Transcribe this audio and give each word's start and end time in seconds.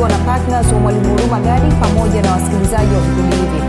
imeandaliwa 0.00 0.08
na 0.08 0.38
ptns 0.38 0.72
wa 0.72 0.78
mwalimu 0.80 1.08
huruma 1.08 1.40
gadi 1.40 1.74
pamoja 1.74 2.22
na 2.22 2.32
wasikilizaji 2.32 2.94
wa 2.94 3.00
vipindi 3.00 3.36
hivi. 3.36 3.60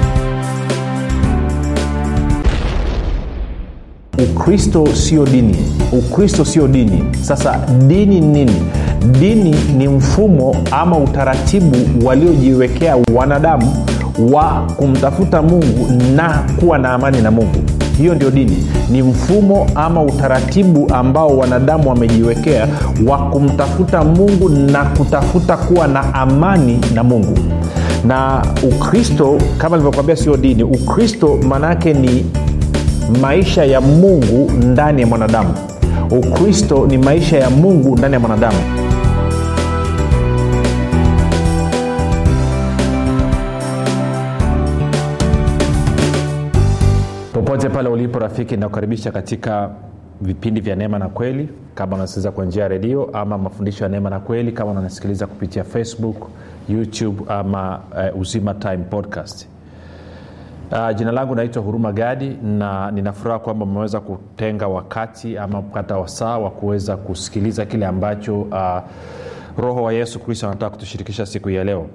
Ukristo 4.32 4.88
sio 4.96 5.26
dini. 5.26 5.58
Ukristo 5.92 6.46
sio 6.46 6.68
dini. 6.68 7.04
Sasa 7.22 7.60
dini 7.88 8.22
ni 8.22 8.28
nini? 8.46 8.62
Dini 9.20 9.56
ni 9.78 9.88
mfumo 9.88 10.56
ama 10.72 10.98
utaratibu 10.98 11.78
waliojiwekea 12.08 12.98
wanadamu 13.16 13.86
wa 14.32 14.68
kumtafuta 14.78 15.42
mungu 15.42 15.88
na 16.16 16.44
kuwa 16.60 16.78
na 16.78 16.94
amani 16.94 17.22
na 17.22 17.32
mungu 17.32 17.60
hiyo 18.02 18.16
ndio 18.16 18.32
dini. 18.32 18.68
Ni 18.92 19.02
mfumo 19.02 19.68
ama 19.76 20.02
utaratibu 20.04 20.94
ambao 20.94 21.38
wanadamu 21.38 21.90
wamejiwekea 21.90 22.68
wa 23.08 23.18
kumtafuta 23.18 24.04
mungu 24.04 24.50
na 24.50 24.86
kutafuta 24.86 25.58
kuwa 25.58 25.88
na 25.88 26.14
amani 26.14 26.80
na 26.94 27.04
mungu. 27.04 27.38
Na 28.06 28.42
ukristo 28.64 29.38
kama 29.58 29.78
nilivyokwambia 29.78 30.16
sio 30.16 30.38
dini. 30.38 30.64
Ukristo 30.64 31.40
maanaake 31.48 31.94
ni 31.94 32.26
maisha 33.22 33.64
ya 33.66 33.82
mungu 33.82 34.52
ndani 34.52 35.02
ya 35.02 35.08
mwanadamu. 35.08 35.54
Ukristo 36.12 36.88
ni 36.88 36.98
maisha 36.98 37.38
ya 37.38 37.50
mungu 37.50 37.98
ndani 37.98 38.14
ya 38.14 38.20
mwanadamu 38.20 38.58
popote 47.52 47.70
pale 47.70 47.90
ulipo 47.90 48.20
rafiki 48.20 48.58
nakukaribisha 48.58 49.12
katika 49.12 49.70
vipindi 50.22 50.62
vya 50.62 50.76
neema 50.76 51.00
na 51.00 51.08
kweli. 51.10 51.50
Kama 51.76 51.96
unasikiliza 51.96 52.32
kwa 52.32 52.46
njia 52.46 52.64
ya 52.64 52.70
redio 52.70 53.10
ama 53.14 53.38
mafundisho 53.38 53.84
ya 53.84 53.90
neema 53.90 54.10
na 54.10 54.20
kweli 54.20 54.52
kama 54.52 54.72
unanasikiliza 54.72 55.28
kupitia 55.28 55.64
facebook 55.64 56.28
youtube 56.70 57.24
ama 57.28 57.80
uh, 58.14 58.22
uzima 58.22 58.54
time 58.54 58.78
podcast. 58.78 59.48
Uh, 60.72 60.96
jina 60.96 61.12
langu 61.12 61.36
naitwa 61.36 61.62
huruma 61.64 61.92
gadi 61.92 62.30
na 62.44 62.92
ninafuraha 62.92 63.40
kwamba 63.40 63.66
umeweza 63.66 64.00
kutenga 64.00 64.68
wakati 64.68 65.38
ama 65.38 65.62
kupata 65.62 65.98
wasaa 65.98 66.38
wa 66.38 66.50
kuweza 66.52 66.98
kusikiliza 66.98 67.66
kile 67.66 67.86
ambacho 67.86 68.42
uh, 68.42 68.80
roho 69.58 69.84
wa 69.84 69.94
yesu 69.94 70.20
kristo 70.20 70.48
anataka 70.48 70.70
kutushirikisha 70.70 71.26
siku 71.26 71.50
hii 71.50 71.56
ya 71.56 71.64
leo 71.64 71.88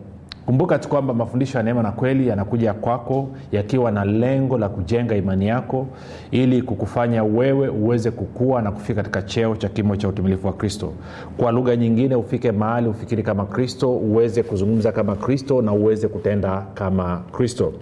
kumbuka 0.47 0.79
tu 0.79 0.89
kwamba 0.89 1.15
mafundisho 1.15 1.59
ya 1.59 1.65
neema 1.65 1.83
na 1.83 1.93
kweli 1.93 2.29
yanakuja 2.29 2.75
kwako 2.75 3.29
yakiwa 3.53 3.91
na 3.91 4.05
lengo 4.05 4.59
la 4.59 4.69
kujenga 4.69 5.17
imani 5.17 5.47
yako 5.49 5.87
ili 6.31 6.63
kukufanya 6.63 7.25
wewe 7.25 7.69
uweze 7.69 8.11
kukua 8.11 8.63
na 8.63 8.73
kufika 8.73 9.03
katika 9.03 9.23
cheo 9.23 9.57
cha 9.57 9.69
kimo 9.69 9.97
cha 9.97 10.09
utumilifu 10.09 10.47
wa 10.47 10.53
kristo. 10.53 10.93
Kwa 11.37 11.53
lugha 11.53 11.77
nyingine 11.77 12.15
ufike 12.15 12.53
mahali 12.53 12.89
ufikiri 12.89 13.23
kama 13.23 13.47
kristo 13.47 13.91
uweze 13.97 14.43
kuzungumza 14.43 14.93
kama 14.93 15.17
kristo 15.17 15.63
na 15.63 15.73
uweze 15.73 16.09
kutenda 16.09 16.63
kama 16.75 17.23
kristo 17.33 17.73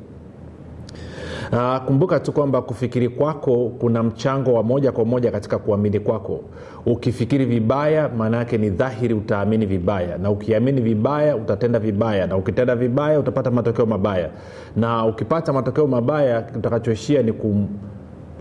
Uh, 1.52 1.76
kumbuka 1.84 2.20
tu 2.20 2.32
kwamba 2.32 2.62
kufikiri 2.62 3.08
kwako 3.08 3.72
kuna 3.78 4.02
mchango 4.02 4.52
wa 4.54 4.62
moja 4.62 4.92
kwa 4.92 5.04
moja 5.04 5.30
katika 5.30 5.58
kuamini 5.58 6.00
kwako. 6.00 6.40
Ukifikiri 6.86 7.44
vibaya 7.44 8.08
maana 8.08 8.36
yake 8.36 8.58
ni 8.58 8.70
dhahiri 8.70 9.14
utaamini 9.14 9.66
vibaya. 9.66 10.18
Na 10.18 10.30
ukiamini 10.30 10.80
vibaya 10.80 11.36
utatenda 11.36 11.78
vibaya. 11.78 12.26
Na 12.26 12.36
ukitenda 12.36 12.76
vibaya 12.76 13.18
utapata 13.20 13.50
matokeo 13.50 13.86
mabaya. 13.86 14.30
Na 14.76 15.06
ukipata 15.06 15.52
matokeo 15.52 15.86
mabaya 15.86 16.44
utakachoishia 16.56 17.22
ni 17.22 17.32
kum 17.32 17.68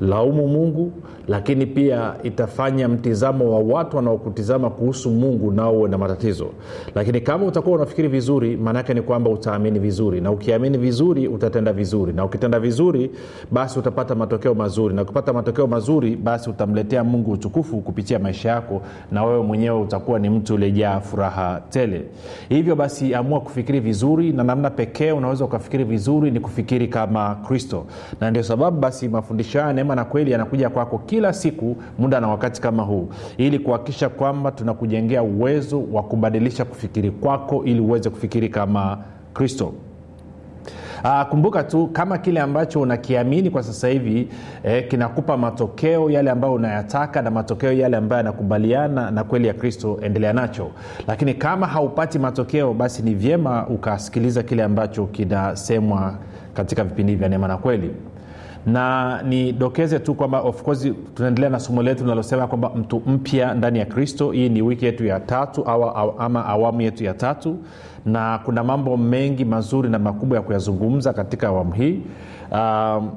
laumu 0.02 0.48
mungu 0.48 0.92
lakini 1.28 1.66
pia 1.66 2.14
itafanya 2.24 2.88
mtizamo 2.88 3.52
wa 3.52 3.60
watu 3.78 3.96
wanaokutizama 3.98 4.70
kuhusu 4.70 5.10
mungu 5.12 5.52
nao 5.52 5.74
uwe 5.78 5.90
na 5.90 5.98
matatizo. 5.98 6.48
Lakini 6.96 7.22
kama 7.22 7.46
utakuwa 7.46 7.76
unafikiri 7.76 8.08
vizuri 8.08 8.58
maanaake 8.58 8.94
ni 8.94 9.02
kwamba 9.02 9.30
utaamini 9.30 9.80
vizuri. 9.80 10.22
Na 10.22 10.32
ukiamini 10.32 10.78
vizuri 10.78 11.28
utatenda 11.28 11.74
vizuri. 11.74 12.14
Na 12.14 12.26
ukitenda 12.26 12.60
vizuri 12.60 13.12
basi 13.52 13.80
utapata 13.80 14.16
matokeo 14.16 14.54
mazuri. 14.54 14.96
Na 14.96 15.02
ukipata 15.02 15.34
matokeo 15.34 15.68
mazuri 15.68 16.16
basi 16.16 16.50
utamletea 16.50 17.04
mungu 17.04 17.32
utukufu 17.32 17.78
kupitia 17.82 18.20
maisha 18.20 18.50
yako 18.50 18.82
na 19.12 19.24
wewe 19.26 19.44
mwenyewe 19.44 19.80
utakuwa 19.82 20.20
ni 20.20 20.30
mtu 20.30 20.54
uliejaa 20.54 21.00
furaha 21.00 21.62
tele. 21.70 22.06
Hivyo 22.50 22.76
basi 22.76 23.16
amua 23.16 23.40
kufikiri 23.42 23.80
vizuri 23.80 24.32
na 24.32 24.44
namna 24.44 24.70
pekee 24.70 25.12
unaweza 25.12 25.46
ukafikiri 25.46 25.84
vizuri 25.84 26.32
ni 26.32 26.40
kufikiri 26.40 26.88
kama 26.88 27.36
kristo. 27.36 27.86
Na 28.22 28.32
ndio 28.32 28.44
sababu 28.44 28.80
basi 28.80 29.08
mafundisho 29.08 29.60
haya 29.60 29.74
neema 29.84 29.96
na 29.96 30.06
kweli 30.06 30.32
yanakuja 30.32 30.70
kwako 30.70 30.98
kila 30.98 31.34
siku 31.34 31.76
muda 32.00 32.20
na 32.20 32.28
wakati 32.28 32.62
kama 32.62 32.84
huu 32.84 33.10
ili 33.38 33.60
kuhakikisha 33.60 34.10
kwamba 34.10 34.52
tunakujengea 34.52 35.24
uwezo 35.24 35.84
wa 35.92 36.04
kubadilisha 36.04 36.66
kufikiri 36.66 37.12
kwako 37.12 37.64
ili 37.66 37.80
uweze 37.80 38.10
kufikiri 38.10 38.50
kama 38.50 38.98
kristo. 39.34 39.74
Uh, 41.04 41.22
kumbuka 41.30 41.64
tu 41.64 41.88
kama 41.88 42.18
kile 42.18 42.40
ambacho 42.40 42.82
unakiamini 42.82 43.50
kwa 43.50 43.64
sasa 43.64 43.88
hivi 43.88 44.28
eh, 44.64 44.88
kinakupa 44.88 45.38
matokeo 45.38 46.10
yale 46.10 46.32
ambayo 46.32 46.54
unayataka 46.54 47.22
na 47.22 47.32
matokeo 47.32 47.72
yale 47.74 47.98
ambayo 47.98 48.18
yanakubaliana 48.18 49.12
na 49.12 49.24
kweli 49.24 49.48
ya 49.48 49.54
kristo 49.54 50.00
endelea 50.02 50.34
nacho. 50.34 50.68
Lakini 51.08 51.34
kama 51.34 51.68
haupati 51.68 52.20
matokeo 52.20 52.74
basi 52.74 53.02
ni 53.02 53.14
vyema 53.16 53.68
ukasikiliza 53.68 54.44
kile 54.44 54.64
ambacho 54.64 55.06
kinasemwa 55.06 56.16
katika 56.54 56.84
vipindi 56.84 57.16
vya 57.16 57.30
neema 57.30 57.48
na 57.48 57.58
kweli 57.58 57.92
na 58.66 59.22
nidokeze 59.24 60.00
tu 60.00 60.14
kwamba 60.16 60.42
of 60.42 60.64
course 60.64 60.88
tunaendelea 61.16 61.50
na 61.50 61.60
somo 61.60 61.84
letu 61.84 62.04
linalosema 62.04 62.48
kwamba 62.48 62.70
mtu 62.76 63.02
mpya 63.08 63.54
ndani 63.54 63.80
ya 63.80 63.86
kristo. 63.86 64.32
Hii 64.32 64.50
ni 64.50 64.62
wiki 64.62 64.86
yetu 64.86 65.06
ya 65.06 65.20
tatu 65.20 65.70
awa, 65.70 66.20
ama 66.20 66.46
awamu 66.46 66.82
yetu 66.82 67.04
ya 67.04 67.14
tatu 67.14 67.58
na 68.06 68.40
kuna 68.46 68.64
mambo 68.64 68.98
mengi 68.98 69.46
mazuri 69.46 69.90
na 69.90 70.00
makubwa 70.00 70.38
ya 70.38 70.44
kuyazungumza 70.44 71.14
katika 71.14 71.48
awamu 71.48 71.72
hii. 71.74 72.00
Um, 72.52 73.12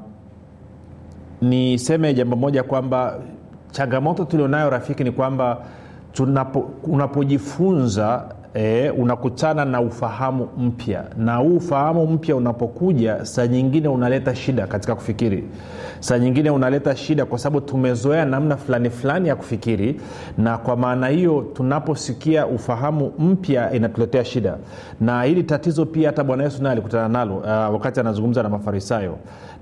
niseme 1.41 2.13
jambo 2.13 2.35
moja 2.35 2.63
kwamba 2.63 3.19
changamoto 3.71 4.25
tulionayo 4.25 4.69
rafiki 4.69 5.03
ni 5.03 5.11
kwamba 5.11 5.57
unapojifunza 6.83 8.25
E, 8.53 8.89
unakutana 8.89 9.65
na 9.65 9.81
ufahamu 9.81 10.47
mpya. 10.57 11.03
Na 11.17 11.35
huu 11.35 11.55
ufahamu 11.57 12.07
mpya 12.07 12.35
unapokuja 12.35 13.25
saa 13.25 13.47
nyingine 13.47 13.87
unaleta 13.87 14.35
shida 14.35 14.67
katika 14.67 14.95
kufikiri. 14.95 15.43
Saa 15.99 16.17
nyingine 16.19 16.49
unaleta 16.49 16.95
shida 16.95 17.25
kwa 17.25 17.39
sababu 17.39 17.61
tumezoea 17.65 18.25
namna 18.25 18.57
fulani 18.57 18.89
fulani 18.89 19.27
ya 19.29 19.35
kufikiri 19.35 20.01
na 20.37 20.57
kwa 20.57 20.75
maana 20.75 21.07
hiyo 21.07 21.45
tunaposikia 21.53 22.47
ufahamu 22.47 23.13
mpya 23.19 23.73
inatuletea 23.73 24.25
shida. 24.25 24.57
Na 25.01 25.23
hili 25.23 25.43
tatizo 25.43 25.85
pia 25.85 26.09
hata 26.09 26.23
bwana 26.23 26.43
yesu 26.43 26.63
naye 26.63 26.73
alikutana 26.73 27.07
nalo 27.07 27.37
uh, 27.37 27.45
wakati 27.47 27.99
anazungumza 27.99 28.43
na 28.43 28.49
mafarisayo 28.49 29.17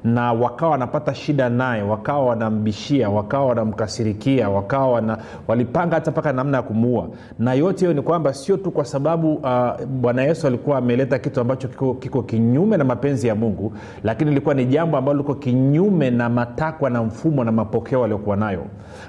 na 0.06 0.34
wakawa 0.34 0.72
wanapata 0.72 1.16
shida 1.16 1.50
naye 1.50 1.82
wakawa 1.82 2.26
wanambishia 2.26 3.10
wakawa 3.10 3.46
wanamkasirikia 3.46 4.50
wakawa 4.50 4.92
wana, 4.92 5.18
walipanga 5.48 5.96
hata 5.96 6.12
mpaka 6.12 6.34
namna 6.34 6.58
ya 6.58 6.64
kumuua. 6.64 7.08
Na 7.40 7.54
yote 7.54 7.80
hiyo 7.80 7.94
ni 7.94 8.02
kwamba 8.02 8.34
sio 8.34 8.58
tu 8.58 8.72
kwa 8.72 8.86
sababu 8.86 9.34
uh, 9.34 9.86
bwana 9.88 10.24
yesu 10.24 10.48
alikuwa 10.48 10.78
ameleta 10.78 11.20
kitu 11.20 11.42
ambacho 11.42 11.68
kiko, 11.68 11.94
kiko 11.94 12.24
kinyume 12.24 12.78
na 12.78 12.84
mapenzi 12.84 13.28
ya 13.28 13.36
mungu 13.36 13.74
lakini 14.04 14.32
ilikuwa 14.32 14.56
ni 14.56 14.66
jambo 14.66 14.98
ambalo 14.98 15.18
liko 15.18 15.36
kinyume 15.36 16.10
na 16.10 16.30
matakwa 16.30 16.90
na 16.90 17.04
mfumo 17.04 17.44
na 17.44 17.52
mapokeo 17.52 18.04
aliokuwa 18.04 18.36
nayo. 18.36 18.66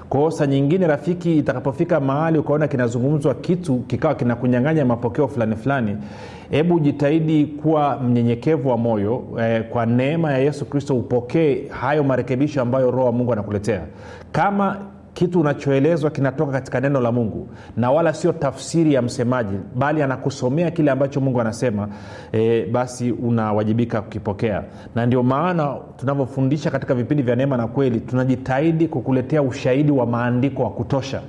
Kwao 0.09 0.31
sa 0.31 0.47
nyingine 0.47 0.87
rafiki 0.87 1.37
itakapofika 1.37 1.99
mahali 1.99 2.37
ukaona 2.39 2.67
kinazungumzwa 2.67 3.33
kitu 3.33 3.75
kikawa 3.79 4.15
kinakunyanganya 4.15 4.85
mapokeo 4.85 5.27
fulani 5.27 5.55
fulani 5.55 5.97
hebu 6.49 6.79
jitahidi 6.79 7.45
kuwa 7.45 7.99
mnyenyekevu 7.99 8.69
wa 8.69 8.77
moyo 8.77 9.23
eh, 9.39 9.63
kwa 9.69 9.85
neema 9.85 10.31
ya 10.31 10.37
yesu 10.37 10.65
kristo 10.65 10.95
upokee 10.95 11.67
hayo 11.69 12.03
marekebisho 12.03 12.61
ambayo 12.61 12.91
roho 12.91 13.05
wa 13.05 13.11
mungu 13.11 13.33
anakuletea. 13.33 13.81
Kama 14.31 14.77
kitu 15.13 15.39
unachoelezwa 15.41 16.09
kinatoka 16.11 16.51
katika 16.51 16.79
neno 16.79 16.99
la 17.01 17.11
mungu 17.11 17.47
na 17.77 17.91
wala 17.91 18.13
sio 18.13 18.31
tafsiri 18.33 18.93
ya 18.93 19.01
msemaji 19.01 19.57
bali 19.75 20.01
anakusomea 20.01 20.71
kile 20.71 20.91
ambacho 20.91 21.21
mungu 21.21 21.41
anasema 21.41 21.87
e, 22.33 22.65
basi 22.65 23.11
unawajibika 23.11 24.01
kukipokea. 24.01 24.63
Na 24.95 25.05
ndio 25.05 25.23
maana 25.23 25.75
tunavyofundisha 25.97 26.71
katika 26.71 26.95
vipindi 26.95 27.23
vya 27.23 27.35
neema 27.35 27.57
na 27.57 27.67
kweli 27.67 27.99
tunajitahidi 27.99 28.87
kukuletea 28.87 29.41
ushahidi 29.41 29.91
wa 29.91 30.05
maandiko 30.05 30.63
wa 30.63 30.69
kutosha 30.69 31.21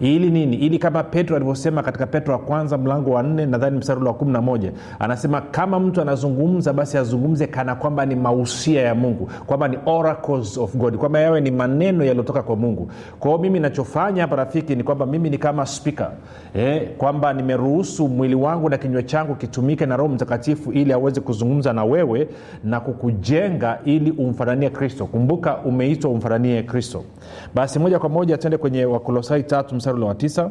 ili 0.00 0.30
nini? 0.30 0.56
Ili 0.56 0.78
kama 0.78 1.02
petro 1.02 1.36
alivyosema 1.36 1.82
katika 1.82 2.06
petro 2.06 2.32
wa 2.32 2.38
kwanza 2.40 2.78
mlango 2.78 3.10
wa 3.10 3.22
nne 3.22 3.46
nadhani 3.46 3.78
mstari 3.78 4.04
wa 4.04 4.14
kumi 4.14 4.32
na 4.32 4.40
moja 4.42 4.72
anasema 4.98 5.40
kama 5.40 5.80
mtu 5.80 6.00
anazungumza 6.00 6.72
basi 6.72 6.98
azungumze 6.98 7.46
kana 7.46 7.74
kwamba 7.74 8.06
ni 8.06 8.14
mausia 8.14 8.82
ya 8.82 8.94
mungu 8.94 9.30
kwamba 9.46 9.68
ni 9.68 9.78
oracles 9.86 10.58
of 10.58 10.76
god 10.76 10.96
kwamba 10.96 11.20
yawe 11.20 11.40
ni 11.40 11.50
maneno 11.50 12.04
yaliyotoka 12.04 12.42
kwa 12.42 12.56
mungu. 12.56 12.90
Kwa 13.20 13.38
mimi 13.38 13.60
nachofanya 13.60 14.22
hapa 14.22 14.36
rafiki 14.36 14.76
ni 14.76 14.82
kwamba 14.82 15.06
mimi 15.06 15.30
ni 15.30 15.38
kama 15.38 15.66
spika 15.66 16.10
eh, 16.54 16.88
kwamba 16.98 17.32
nimeruhusu 17.32 18.08
mwili 18.08 18.34
wangu 18.34 18.68
na 18.68 18.78
kinywa 18.78 19.02
changu 19.02 19.34
kitumike 19.34 19.86
na 19.86 19.96
roho 19.96 20.08
mtakatifu 20.14 20.72
ili 20.72 20.92
aweze 20.92 21.20
kuzungumza 21.20 21.72
na 21.72 21.84
wewe 21.84 22.28
na 22.64 22.80
kukujenga 22.80 23.78
ili 23.84 24.10
umfananie 24.10 24.70
kristo. 24.70 25.06
Kumbuka 25.06 25.56
umeitwa 25.56 26.10
umfananie 26.10 26.62
kristo. 26.62 27.04
Basi 27.54 27.78
moja 27.78 27.98
kwa 27.98 28.08
moja 28.08 28.38
tuende 28.38 28.56
kwenye 28.58 28.84
wakolosai 28.84 29.42
tatu 29.42 29.74
mstari 29.86 29.96
ule 29.98 30.06
wa 30.06 30.14
tisa 30.14 30.50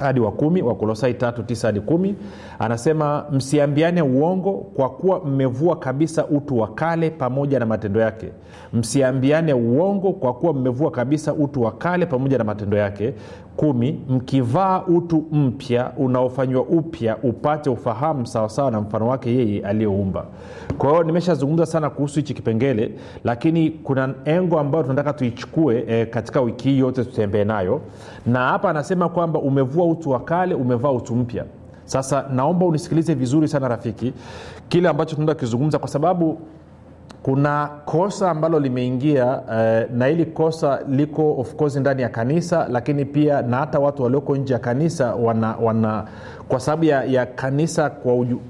hadi 0.00 0.20
wa 0.20 0.32
kumi 0.32 0.62
wakolosai 0.62 1.14
tatu 1.14 1.42
tisa 1.42 1.68
hadi 1.68 1.80
kumi 1.80 2.14
anasema 2.58 3.24
msiambiane 3.32 4.02
uongo 4.02 4.52
kwa 4.52 4.90
kuwa 4.90 5.20
mmevua 5.24 5.76
kabisa 5.76 6.26
utu 6.26 6.58
wa 6.58 6.68
kale 6.68 7.10
pamoja 7.10 7.58
na 7.58 7.66
matendo 7.66 8.00
yake. 8.00 8.28
Msiambiane 8.72 9.52
uongo 9.54 10.12
kwa 10.12 10.34
kuwa 10.34 10.52
mmevua 10.52 10.90
kabisa 10.90 11.34
utu 11.34 11.62
wa 11.62 11.72
kale 11.72 12.06
pamoja 12.06 12.38
na 12.38 12.44
matendo 12.44 12.76
yake 12.76 13.14
kumi 13.56 14.00
mkivaa 14.08 14.82
utu 14.86 15.24
mpya 15.32 15.92
unaofanywa 15.96 16.62
upya 16.62 17.16
upate 17.22 17.70
ufahamu 17.70 18.26
sawasawa 18.26 18.70
na 18.70 18.80
mfano 18.80 19.08
wake 19.08 19.30
yeye 19.30 19.66
aliyoumba 19.66 20.24
kwa 20.78 20.90
hiyo 20.90 21.02
nimeshazungumza 21.02 21.66
sana 21.66 21.90
kuhusu 21.90 22.16
hichi 22.16 22.34
kipengele 22.34 22.92
lakini 23.24 23.70
kuna 23.70 24.14
engo 24.24 24.58
ambayo 24.58 24.84
tunataka 24.84 25.12
tuichukue 25.12 25.84
e, 25.88 26.06
katika 26.06 26.40
wiki 26.40 26.68
hii 26.68 26.78
yote 26.78 27.04
tutembee 27.04 27.44
nayo. 27.44 27.80
Na 28.26 28.38
hapa 28.38 28.70
anasema 28.70 29.08
kwamba 29.08 29.38
umevua 29.38 29.86
utu 29.86 30.10
wa 30.10 30.20
kale 30.20 30.54
umevaa 30.54 30.90
utu 30.90 31.14
mpya. 31.16 31.44
Sasa 31.84 32.24
naomba 32.34 32.66
unisikilize 32.66 33.14
vizuri 33.14 33.48
sana 33.48 33.68
rafiki 33.68 34.12
kile 34.68 34.88
ambacho 34.88 35.14
tunaenda 35.14 35.34
kukizungumza 35.34 35.78
kwa 35.78 35.88
sababu 35.88 36.38
kuna 37.22 37.66
kosa 37.84 38.30
ambalo 38.30 38.60
limeingia 38.60 39.40
eh, 39.52 39.86
na 39.94 40.06
hili 40.06 40.24
kosa 40.26 40.80
liko 40.88 41.34
of 41.40 41.54
course 41.54 41.76
ndani 41.76 42.02
ya 42.02 42.08
kanisa 42.08 42.66
lakini 42.70 43.04
pia 43.04 43.42
na 43.42 43.56
hata 43.56 43.78
watu 43.78 44.02
walioko 44.02 44.36
nje 44.36 44.52
ya 44.52 44.58
kanisa 44.58 45.14
wana, 45.14 45.54
wana 45.62 46.04
kwa 46.48 46.60
sababu 46.60 46.84
ya, 46.84 47.04
ya 47.04 47.26
kanisa 47.26 47.90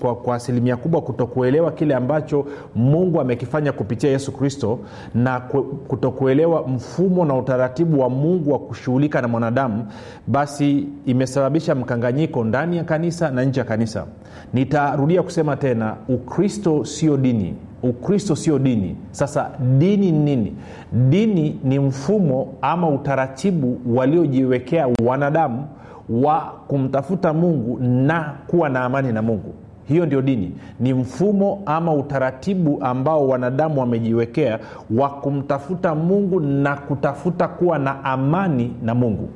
kwa, 0.01 0.15
kwa 0.15 0.37
asilimia 0.37 0.77
kubwa 0.77 1.01
kutokuelewa 1.03 1.73
kile 1.73 1.95
ambacho 1.95 2.47
mungu 2.75 3.21
amekifanya 3.21 3.73
kupitia 3.73 4.11
yesu 4.11 4.33
kristo 4.33 4.79
na 5.15 5.41
kutokuelewa 5.89 6.69
mfumo 6.69 7.25
na 7.25 7.35
utaratibu 7.35 8.01
wa 8.01 8.11
mungu 8.11 8.53
wa 8.53 8.59
kushughulika 8.59 9.23
na 9.23 9.29
mwanadamu 9.29 9.87
basi 10.27 10.87
imesababisha 11.07 11.75
mkanganyiko 11.75 12.45
ndani 12.45 12.77
ya 12.77 12.85
kanisa 12.85 13.31
na 13.31 13.45
nje 13.45 13.61
ya 13.61 13.67
kanisa. 13.67 14.07
Nitarudia 14.53 15.23
kusema 15.23 15.57
tena 15.57 15.97
ukristo 16.09 16.85
sio 16.85 17.17
dini 17.17 17.55
ukristo 17.82 18.37
sio 18.37 18.58
dini. 18.58 18.96
Sasa 19.11 19.50
dini 19.79 20.12
ni 20.12 20.19
nini? 20.37 20.56
Dini 20.93 21.61
ni 21.64 21.79
mfumo 21.79 22.55
ama 22.62 22.88
utaratibu 22.88 23.79
waliojiwekea 23.94 24.88
wanadamu 25.06 25.67
wa 26.08 26.40
kumtafuta 26.69 27.32
mungu 27.32 27.79
na 27.81 28.34
kuwa 28.46 28.69
na 28.69 28.84
amani 28.84 29.12
na 29.12 29.23
mungu. 29.23 29.55
Hiyo 29.88 30.06
ndio 30.06 30.23
dini. 30.23 30.52
Ni 30.81 30.94
mfumo 30.94 31.62
ama 31.67 31.94
utaratibu 31.94 32.79
ambao 32.81 33.29
wanadamu 33.29 33.81
wamejiwekea 33.81 34.58
wa 34.96 35.08
kumtafuta 35.11 35.94
mungu 35.94 36.40
na 36.40 36.76
kutafuta 36.76 37.49
kuwa 37.49 37.79
na 37.79 38.05
amani 38.05 38.73
na 38.82 38.94
mungu. 38.94 39.29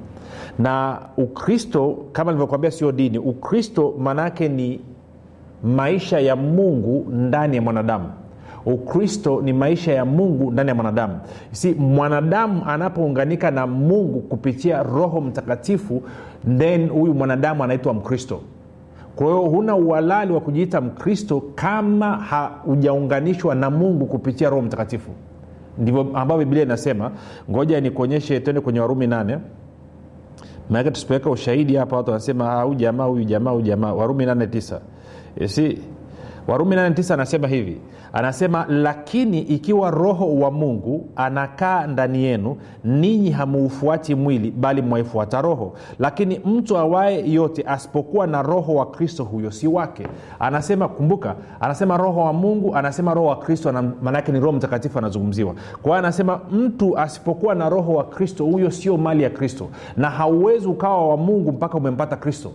Na 0.58 0.98
ukristo 1.16 1.96
kama 2.12 2.30
nilivyokwambia 2.32 2.70
sio 2.70 2.92
dini. 2.92 3.18
Ukristo 3.18 3.94
maanaake 3.98 4.48
ni 4.48 4.80
maisha 5.64 6.20
ya 6.20 6.36
mungu 6.36 7.06
ndani 7.12 7.56
ya 7.56 7.62
mwanadamu 7.62 8.06
ukristo 8.66 9.40
ni 9.42 9.52
maisha 9.52 9.92
ya 9.92 10.04
mungu 10.04 10.50
ndani 10.50 10.68
ya 10.68 10.74
mwanadamu. 10.74 11.18
Si 11.52 11.72
mwanadamu 11.74 12.62
anapounganika 12.66 13.50
na 13.50 13.66
mungu 13.66 14.20
kupitia 14.20 14.82
roho 14.82 15.20
mtakatifu 15.20 16.02
then 16.58 16.88
huyu 16.88 17.14
mwanadamu 17.14 17.64
anaitwa 17.64 17.94
mkristo. 17.94 18.40
Kwa 19.16 19.26
hiyo 19.26 19.38
huna 19.40 19.76
uhalali 19.76 20.32
wa 20.32 20.40
kujiita 20.40 20.80
mkristo 20.80 21.42
kama 21.54 22.16
haujaunganishwa 22.16 23.54
na 23.54 23.70
mungu 23.70 24.06
kupitia 24.06 24.50
roho 24.50 24.62
mtakatifu. 24.62 25.10
Ndivyo 25.78 26.06
ambayo 26.14 26.38
biblia 26.38 26.62
inasema. 26.62 27.10
Ngoja 27.50 27.80
nikuonyeshe 27.80 28.40
tende 28.40 28.60
kwenye 28.60 28.80
warumi 28.80 29.06
nane. 29.06 29.38
Maanake 30.70 30.90
tusipoweka 30.90 31.30
ushahidi 31.30 31.76
hapa 31.76 31.96
watu 31.96 32.10
wanasema 32.10 32.62
huyu 32.62 32.74
jamaa 32.74 33.04
huyu 33.04 33.24
jamaa 33.24 33.50
huyu 33.50 33.62
jamaa. 33.62 33.92
Warumi 33.92 34.26
nane 34.26 34.46
tisa. 34.46 34.80
Si 35.46 35.78
warumi 36.48 36.76
89 36.76 37.14
anasema 37.14 37.48
hivi 37.48 37.80
anasema 38.16 38.66
lakini 38.68 39.38
ikiwa 39.40 39.90
roho 39.90 40.34
wa 40.36 40.50
mungu 40.50 41.08
anakaa 41.16 41.86
ndani 41.86 42.24
yenu 42.24 42.56
ninyi 42.84 43.30
hamuufuati 43.30 44.14
mwili 44.14 44.50
bali 44.50 44.82
mwaifuata 44.82 45.42
roho. 45.42 45.72
Lakini 45.98 46.38
mtu 46.44 46.78
awaye 46.78 47.32
yote 47.32 47.62
asipokuwa 47.66 48.26
na 48.26 48.42
roho 48.42 48.74
wa 48.74 48.86
kristo 48.86 49.24
huyo 49.24 49.50
si 49.50 49.68
wake. 49.68 50.06
Anasema 50.38 50.88
kumbuka 50.88 51.34
anasema 51.60 51.96
roho 51.96 52.20
wa 52.20 52.32
mungu 52.32 52.76
anasema 52.76 53.14
roho 53.14 53.26
wa 53.26 53.36
kristo 53.36 53.72
maanaake 54.02 54.32
ni 54.32 54.40
roho 54.40 54.52
mtakatifu 54.52 54.98
anazungumziwa. 54.98 55.54
Kwa 55.82 55.98
anasema 55.98 56.40
mtu 56.52 56.98
asipokuwa 56.98 57.54
na 57.54 57.68
roho 57.68 57.94
wa 57.94 58.04
kristo 58.04 58.44
huyo 58.44 58.70
sio 58.70 58.96
mali 58.96 59.22
ya 59.22 59.30
kristo. 59.30 59.68
Na 59.96 60.10
hauwezi 60.10 60.66
ukawa 60.68 61.08
wa 61.08 61.16
mungu 61.16 61.52
mpaka 61.52 61.74
umempata 61.78 62.16
kristo. 62.16 62.50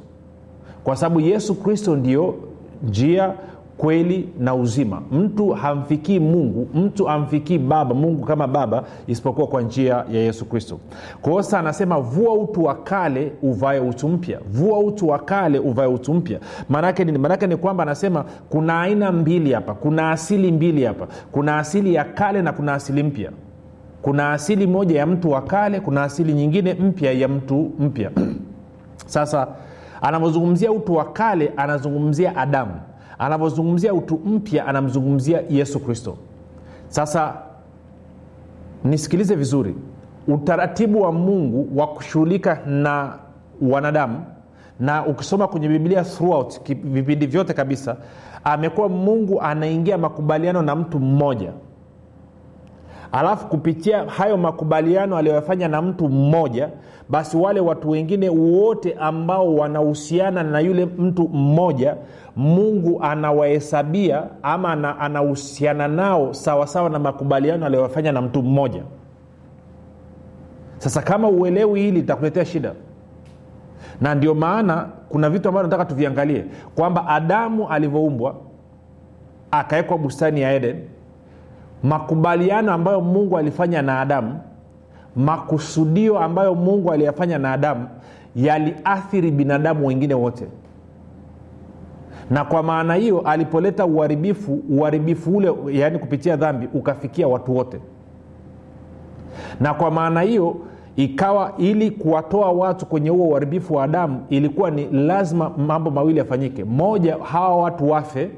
Kwa 0.83 0.95
sababu 0.95 1.19
yesu 1.19 1.55
kristo 1.55 1.95
ndio 1.95 2.35
njia 2.83 3.33
kweli 3.81 4.29
na 4.39 4.55
uzima. 4.55 5.01
Mtu 5.11 5.49
hamfikii 5.49 6.19
mungu 6.19 6.67
mtu 6.73 7.05
hamfikii 7.05 7.57
baba 7.57 7.95
mungu 7.95 8.25
kama 8.25 8.47
baba 8.47 8.83
isipokuwa 9.07 9.47
kwa 9.47 9.61
njia 9.61 9.93
ya 10.11 10.19
yesu 10.19 10.45
kristo. 10.45 10.79
Kwa 11.21 11.31
hiyo 11.41 11.57
anasema 11.57 11.99
vua 11.99 12.33
utu 12.33 12.63
wa 12.63 12.75
kale 12.75 13.31
uvae 13.41 13.79
utu 13.79 14.07
mpya. 14.09 14.39
Vua 14.51 14.79
utu 14.79 15.07
wa 15.07 15.19
kale 15.19 15.59
uvae 15.59 15.87
utu 15.87 16.13
mpya. 16.13 16.39
Maanake 16.69 17.05
nini? 17.05 17.17
Maanake 17.17 17.47
ni 17.47 17.57
kwamba 17.57 17.83
anasema 17.83 18.25
kuna 18.49 18.81
aina 18.81 19.11
mbili 19.11 19.53
hapa. 19.53 19.73
Kuna 19.73 20.11
asili 20.11 20.51
mbili 20.51 20.83
hapa. 20.83 21.07
Kuna 21.31 21.57
asili 21.57 21.93
ya 21.93 22.03
kale 22.03 22.41
na 22.41 22.53
kuna 22.53 22.73
asili 22.73 23.03
mpya. 23.03 23.31
Kuna 24.01 24.31
asili 24.33 24.67
moja 24.67 24.99
ya 24.99 25.05
mtu 25.05 25.29
wa 25.31 25.41
kale 25.41 25.79
kuna 25.79 26.03
asili 26.03 26.33
nyingine 26.33 26.73
mpya 26.73 27.11
ya 27.11 27.27
mtu 27.27 27.71
mpya. 27.79 28.11
Sasa 29.05 29.47
anavyozungumzia 30.01 30.71
utu 30.71 30.93
wa 30.95 31.05
kale 31.05 31.51
anazungumzia 31.57 32.35
adamu 32.37 32.73
anavyozungumzia 33.21 33.93
utu 33.93 34.19
mpya 34.25 34.65
anamzungumzia 34.65 35.41
yesu 35.49 35.79
kristo. 35.79 36.17
Sasa 36.87 37.33
nisikilize 38.83 39.35
vizuri. 39.35 39.75
Utaratibu 40.27 41.01
wa 41.01 41.11
mungu 41.11 41.79
wa 41.79 41.87
kushughulika 41.87 42.59
na 42.65 43.13
wanadamu 43.61 44.25
na 44.79 45.05
ukisoma 45.05 45.47
kwenye 45.47 45.67
biblia 45.67 46.03
throughout 46.03 46.73
vipindi 46.83 47.27
vyote 47.27 47.53
kabisa 47.53 47.97
amekuwa 48.43 48.89
mungu 48.89 49.41
anaingia 49.41 49.97
makubaliano 49.97 50.61
na 50.61 50.75
mtu 50.75 50.99
mmoja 50.99 51.51
alafu 53.11 53.47
kupitia 53.47 54.05
hayo 54.05 54.37
makubaliano 54.37 55.17
aliyoyafanya 55.17 55.67
na 55.67 55.81
mtu 55.81 56.09
mmoja 56.09 56.69
basi 57.09 57.37
wale 57.37 57.59
watu 57.59 57.89
wengine 57.89 58.29
wote 58.29 58.93
ambao 58.93 59.55
wanahusiana 59.55 60.43
na 60.43 60.59
yule 60.59 60.85
mtu 60.85 61.27
mmoja 61.27 61.95
mungu 62.35 63.03
anawahesabia 63.03 64.23
ama 64.43 64.99
anahusiana 64.99 65.87
nao 65.87 66.33
sawasawa 66.33 66.89
na 66.89 66.99
makubaliano 66.99 67.65
aliyoyafanya 67.65 68.11
na 68.11 68.21
mtu 68.21 68.43
mmoja. 68.43 68.83
Sasa 70.77 71.01
kama 71.01 71.29
uelewi 71.29 71.79
hili 71.81 71.91
litakuletea 71.91 72.45
shida. 72.45 72.73
Na 74.01 74.15
ndio 74.15 74.35
maana 74.35 74.89
kuna 75.09 75.29
vitu 75.29 75.47
ambavyo 75.47 75.67
nataka 75.69 75.85
tuviangalie. 75.89 76.45
Kwamba 76.75 77.07
adamu 77.07 77.69
alivyoumbwa 77.69 78.35
akawekwa 79.51 79.97
bustani 79.97 80.41
ya 80.41 80.53
eden 80.53 80.83
makubaliano 81.83 82.73
ambayo 82.73 83.01
mungu 83.01 83.37
alifanya 83.37 83.81
na 83.81 83.99
adamu 84.01 84.39
makusudio 85.15 86.19
ambayo 86.19 86.55
mungu 86.55 86.91
aliyafanya 86.91 87.37
na 87.37 87.53
adamu 87.53 87.87
yaliathiri 88.35 89.31
binadamu 89.31 89.87
wengine 89.87 90.13
wote. 90.13 90.47
Na 92.29 92.45
kwa 92.45 92.63
maana 92.63 92.95
hiyo 92.95 93.19
alipoleta 93.21 93.85
uharibifu 93.85 94.59
uharibifu 94.69 95.37
ule 95.37 95.53
yaani 95.71 95.99
kupitia 95.99 96.35
dhambi 96.35 96.67
ukafikia 96.73 97.27
watu 97.27 97.55
wote. 97.55 97.79
Na 99.59 99.73
kwa 99.73 99.91
maana 99.91 100.21
hiyo 100.21 100.55
ikawa 100.95 101.53
ili 101.57 101.91
kuwatoa 101.91 102.51
watu 102.51 102.85
kwenye 102.85 103.09
huo 103.09 103.27
uharibifu 103.27 103.73
wa 103.75 103.83
adamu 103.83 104.25
ilikuwa 104.29 104.71
ni 104.71 104.85
lazima 104.91 105.49
mambo 105.49 105.91
mawili 105.91 106.19
yafanyike. 106.19 106.63
Moja 106.63 107.17
hawa 107.23 107.57
watu 107.57 107.89
wafe 107.89 108.29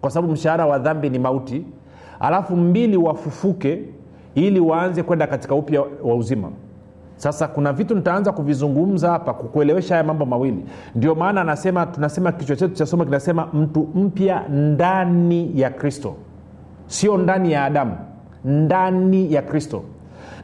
kwa 0.00 0.10
sababu 0.10 0.32
mshahara 0.32 0.66
wa 0.66 0.78
dhambi 0.78 1.10
ni 1.10 1.18
mauti 1.18 1.64
alafu 2.20 2.56
mbili 2.56 2.96
wafufuke 2.96 3.82
ili 4.34 4.60
waanze 4.60 5.02
kwenda 5.02 5.26
katika 5.26 5.54
upya 5.54 5.80
wa 6.02 6.14
uzima. 6.14 6.48
Sasa 7.16 7.48
kuna 7.48 7.72
vitu 7.72 7.94
nitaanza 7.94 8.32
kuvizungumza 8.32 9.10
hapa 9.10 9.34
kukuelewesha 9.34 9.94
haya 9.94 10.04
mambo 10.06 10.26
mawili. 10.26 10.64
Ndio 10.94 11.14
maana 11.14 11.40
anasema 11.40 11.86
tunasema 11.86 12.32
kichwa 12.32 12.56
chetu 12.56 12.74
cha 12.74 12.86
somo 12.86 13.04
kinasema 13.04 13.46
mtu 13.52 13.88
mpya 13.94 14.48
ndani 14.48 15.60
ya 15.60 15.70
kristo. 15.70 16.14
Sio 16.86 17.16
ndani 17.18 17.52
ya 17.52 17.64
adamu 17.64 17.96
ndani 18.44 19.32
ya 19.32 19.42
kristo. 19.42 19.82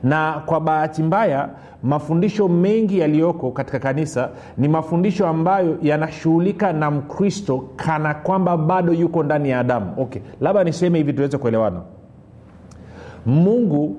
Na 0.03 0.43
kwa 0.47 0.61
bahati 0.61 1.03
mbaya 1.03 1.49
mafundisho 1.83 2.49
mengi 2.49 2.99
yaliyoko 2.99 3.51
katika 3.51 3.79
kanisa 3.79 4.29
ni 4.59 4.69
mafundisho 4.69 5.27
ambayo 5.29 5.79
yanashughulika 5.83 6.73
na 6.73 6.91
mkristo 6.91 7.65
kana 7.77 8.15
kwamba 8.15 8.57
bado 8.57 8.93
yuko 8.93 9.23
ndani 9.23 9.51
ya 9.51 9.61
adamu. 9.61 9.93
Okay 9.99 10.23
labda 10.41 10.65
niseme 10.65 10.99
hivi 10.99 11.13
tuweze 11.13 11.39
kuelewana. 11.39 11.81
Mungu 13.27 13.97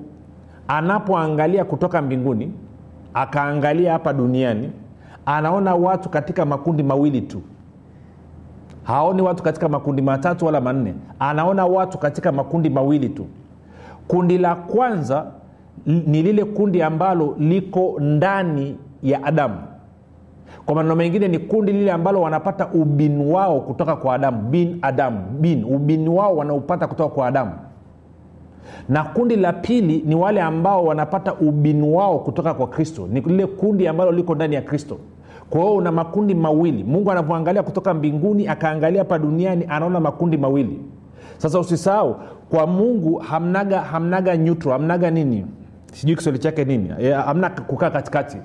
anapoangalia 0.68 1.64
kutoka 1.64 2.02
mbinguni 2.02 2.52
akaangalia 3.14 3.92
hapa 3.92 4.12
duniani 4.12 4.70
anaona 5.26 5.74
watu 5.74 6.08
katika 6.08 6.44
makundi 6.44 6.82
mawili 6.82 7.20
tu. 7.20 7.42
Haoni 8.84 9.22
watu 9.22 9.42
katika 9.42 9.68
makundi 9.68 10.02
matatu 10.02 10.46
wala 10.46 10.60
manne. 10.60 10.94
Anaona 11.18 11.66
watu 11.66 11.98
katika 11.98 12.32
makundi 12.32 12.70
mawili 12.70 13.08
tu. 13.08 13.26
Kundi 14.08 14.38
la 14.38 14.54
kwanza 14.54 15.26
ni 15.86 16.22
lile 16.22 16.44
kundi 16.44 16.82
ambalo 16.82 17.36
liko 17.38 17.96
ndani 18.00 18.76
ya 19.02 19.24
adamu. 19.24 19.54
Kwa 20.66 20.74
maneno 20.74 20.96
mengine 20.96 21.28
ni 21.28 21.38
kundi 21.38 21.72
lile 21.72 21.92
ambalo 21.92 22.20
wanapata 22.20 22.68
ubini 22.68 23.32
wao 23.32 23.60
kutoka 23.60 23.96
kwa 23.96 24.14
adamu. 24.14 24.42
Bin 24.50 24.78
adamu. 24.82 25.18
Bin. 25.40 25.64
Ubini 25.64 26.08
wao 26.08 26.36
wanaupata 26.36 26.86
kutoka 26.86 27.14
kwa 27.14 27.26
adamu. 27.26 27.52
Na 28.88 29.04
kundi 29.04 29.36
la 29.36 29.52
pili 29.52 30.02
ni 30.06 30.14
wale 30.14 30.40
ambao 30.42 30.84
wanapata 30.84 31.34
ubini 31.34 31.92
wao 31.94 32.18
kutoka 32.18 32.54
kwa 32.54 32.66
kristo. 32.66 33.08
Ni 33.12 33.20
lile 33.20 33.46
kundi 33.46 33.88
ambalo 33.88 34.12
liko 34.12 34.34
ndani 34.34 34.54
ya 34.54 34.62
kristo. 34.62 34.98
Kwa 35.50 35.60
hiyo 35.60 35.74
una 35.74 35.92
makundi 35.92 36.34
mawili. 36.34 36.84
Mungu 36.84 37.10
anavyoangalia 37.10 37.62
kutoka 37.62 37.94
mbinguni 37.94 38.48
akaangalia 38.48 39.00
hapa 39.00 39.18
duniani 39.18 39.64
anaona 39.68 40.00
makundi 40.00 40.36
mawili. 40.36 40.78
Sasa 41.38 41.60
usisahau 41.60 42.16
kwa 42.50 42.66
mungu 42.66 43.16
hamnaga 43.18 43.80
hamnaga 43.80 44.36
neutral 44.36 44.72
hamnaga 44.72 45.10
nini 45.10 45.46
sijui 45.92 46.16
kiswali 46.16 46.38
chake 46.38 46.64
nini. 46.64 46.90
E, 46.98 47.10
hamna 47.12 47.50
kukaa 47.50 47.90
katikati. 47.90 48.36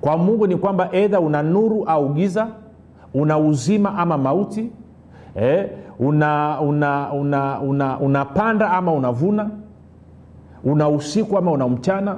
Kwa 0.00 0.18
mungu 0.18 0.46
ni 0.46 0.56
kwamba 0.56 0.88
edha 0.92 1.20
una 1.20 1.42
nuru 1.42 1.84
au 1.84 2.14
giza 2.14 2.46
una 3.14 3.38
uzima 3.38 3.98
ama 3.98 4.18
mauti 4.18 4.70
eh, 5.34 5.70
una 5.98 6.60
una 6.60 7.12
una 7.12 7.60
una 7.60 7.98
unapanda 8.00 8.70
ama 8.70 8.92
unavuna 8.92 9.50
una 10.64 10.88
usiku 10.88 11.38
ama 11.38 11.50
una 11.52 11.68
mchana 11.68 12.16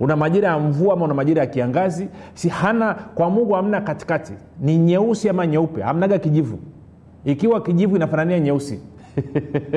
una 0.00 0.16
majira 0.16 0.48
ya 0.48 0.58
mvua 0.58 0.92
ama 0.94 1.04
una 1.04 1.14
majira 1.14 1.40
ya 1.40 1.46
kiangazi. 1.46 2.08
Si 2.34 2.48
hana 2.48 2.94
kwa 2.94 3.30
mungu 3.30 3.52
hamna 3.52 3.80
katikati. 3.80 4.32
Ni 4.60 4.76
nyeusi 4.78 5.28
ama 5.28 5.46
nyeupe. 5.46 5.82
Hamnaga 5.82 6.18
kijivu. 6.18 6.58
Ikiwa 7.24 7.60
kijivu 7.62 7.96
inafanania 7.96 8.40
nyeusi. 8.40 8.80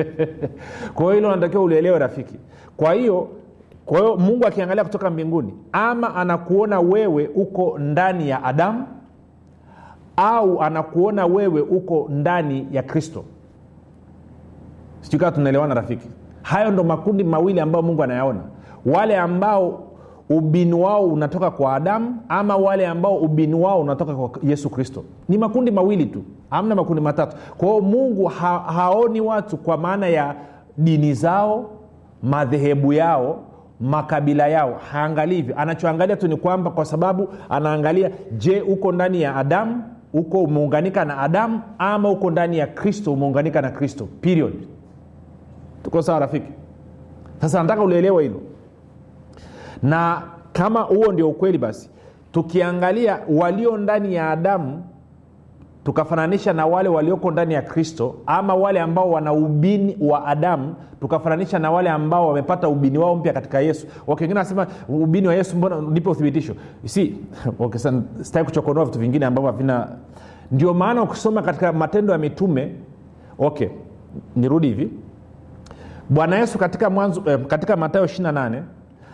Kwa 0.94 1.04
hiyo 1.04 1.14
hilo 1.14 1.30
natakiwa 1.36 1.62
ulielewe 1.62 1.98
rafiki. 1.98 2.34
Kwa 2.76 2.92
hiyo 2.94 3.28
kwa 3.88 3.98
hiyo 4.00 4.16
mungu 4.16 4.46
akiangalia 4.46 4.84
kutoka 4.84 5.10
mbinguni 5.10 5.54
ama 5.72 6.14
anakuona 6.14 6.80
wewe 6.80 7.30
uko 7.34 7.78
ndani 7.78 8.28
ya 8.28 8.44
adamu 8.44 8.84
au 10.16 10.62
anakuona 10.62 11.26
wewe 11.26 11.60
uko 11.60 12.06
ndani 12.10 12.66
ya 12.72 12.82
kristo. 12.82 13.24
Sijui 15.00 15.30
tunaelewana 15.30 15.74
rafiki. 15.74 16.08
Hayo 16.42 16.70
ndo 16.70 16.84
makundi 16.84 17.24
mawili 17.24 17.60
ambayo 17.60 17.82
mungu 17.82 18.02
anayaona. 18.02 18.40
Wale 18.86 19.18
ambao 19.18 19.80
ubini 20.30 20.72
wao 20.72 21.04
unatoka 21.06 21.50
kwa 21.50 21.74
adamu 21.74 22.16
ama 22.28 22.56
wale 22.56 22.86
ambao 22.86 23.16
ubini 23.16 23.54
wao 23.54 23.80
unatoka 23.80 24.14
kwa 24.14 24.30
yesu 24.42 24.70
kristo. 24.70 25.04
Ni 25.28 25.38
makundi 25.38 25.70
mawili 25.70 26.06
tu. 26.06 26.22
Amna 26.50 26.74
makundi 26.74 27.02
matatu. 27.02 27.36
Kwa 27.56 27.68
hiyo 27.68 27.80
mungu 27.80 28.24
ha, 28.26 28.58
haoni 28.58 29.20
watu 29.20 29.56
kwa 29.56 29.76
maana 29.76 30.08
ya 30.08 30.34
dini 30.78 31.14
zao 31.14 31.70
madhehebu 32.22 32.92
yao 32.92 33.38
makabila 33.80 34.48
yao 34.48 34.80
haangalii 34.92 35.36
hivyo 35.36 35.58
anachoangalia 35.58 36.16
tu 36.16 36.28
ni 36.28 36.36
kwamba 36.36 36.70
kwa 36.70 36.84
sababu 36.84 37.28
anaangalia 37.48 38.10
je 38.38 38.60
uko 38.60 38.92
ndani 38.92 39.22
ya 39.22 39.36
adamu 39.36 39.82
uko 40.12 40.42
umeunganika 40.42 41.04
na 41.04 41.18
adamu 41.18 41.60
ama 41.78 42.10
uko 42.10 42.30
ndani 42.30 42.58
ya 42.58 42.66
kristo 42.66 43.12
umeunganika 43.12 43.62
na 43.62 43.70
kristo? 43.70 44.08
Period. 44.20 44.52
Tuko 45.82 46.02
sawa 46.02 46.18
rafiki? 46.18 46.52
Sasa 47.40 47.62
nataka 47.62 47.82
ulielewa 47.82 48.22
hilo. 48.22 48.40
Na 49.82 50.22
kama 50.52 50.80
huo 50.80 51.12
ndio 51.12 51.28
ukweli 51.28 51.58
basi 51.58 51.90
tukiangalia 52.32 53.18
walio 53.28 53.76
ndani 53.76 54.14
ya 54.14 54.30
adamu 54.30 54.82
tukafananisha 55.84 56.52
na 56.52 56.66
wale 56.66 56.88
walioko 56.88 57.30
ndani 57.30 57.54
ya 57.54 57.62
kristo 57.62 58.14
ama 58.26 58.54
wale 58.54 58.80
ambao 58.80 59.10
wana 59.10 59.32
ubini 59.32 59.96
wa 60.00 60.26
adamu 60.26 60.74
tukafananisha 61.00 61.58
na 61.58 61.70
wale 61.70 61.90
ambao 61.90 62.28
wamepata 62.28 62.68
ubini 62.68 62.98
wao 62.98 63.16
mpya 63.16 63.32
katika 63.32 63.60
yesu. 63.60 63.86
Okay, 64.06 64.24
wengine 64.24 64.38
wanasema 64.38 64.66
ubini 64.88 65.28
wa 65.28 65.34
yesu 65.34 65.56
mbona 65.56 65.80
nipe 65.80 66.10
uthibitisho? 66.10 66.54
Si 66.84 67.14
sitaki 68.22 68.44
kuchokonoa 68.44 68.84
vitu 68.84 68.98
vingine 68.98 69.26
ambavyo 69.26 69.50
havina 69.50 69.88
ndio 70.52 70.74
maana 70.74 71.02
ukisoma 71.02 71.42
katika 71.42 71.72
matendo 71.72 72.12
ya 72.12 72.18
mitume 72.18 72.74
okay 73.38 73.68
nirudi 74.36 74.66
hivi. 74.66 74.90
Bwana 76.10 76.38
yesu 76.38 76.58
katika 76.58 76.90
mwanzo 76.90 77.22
eh, 77.26 77.38
katika 77.46 77.76
matayo 77.76 78.04
28 78.04 78.62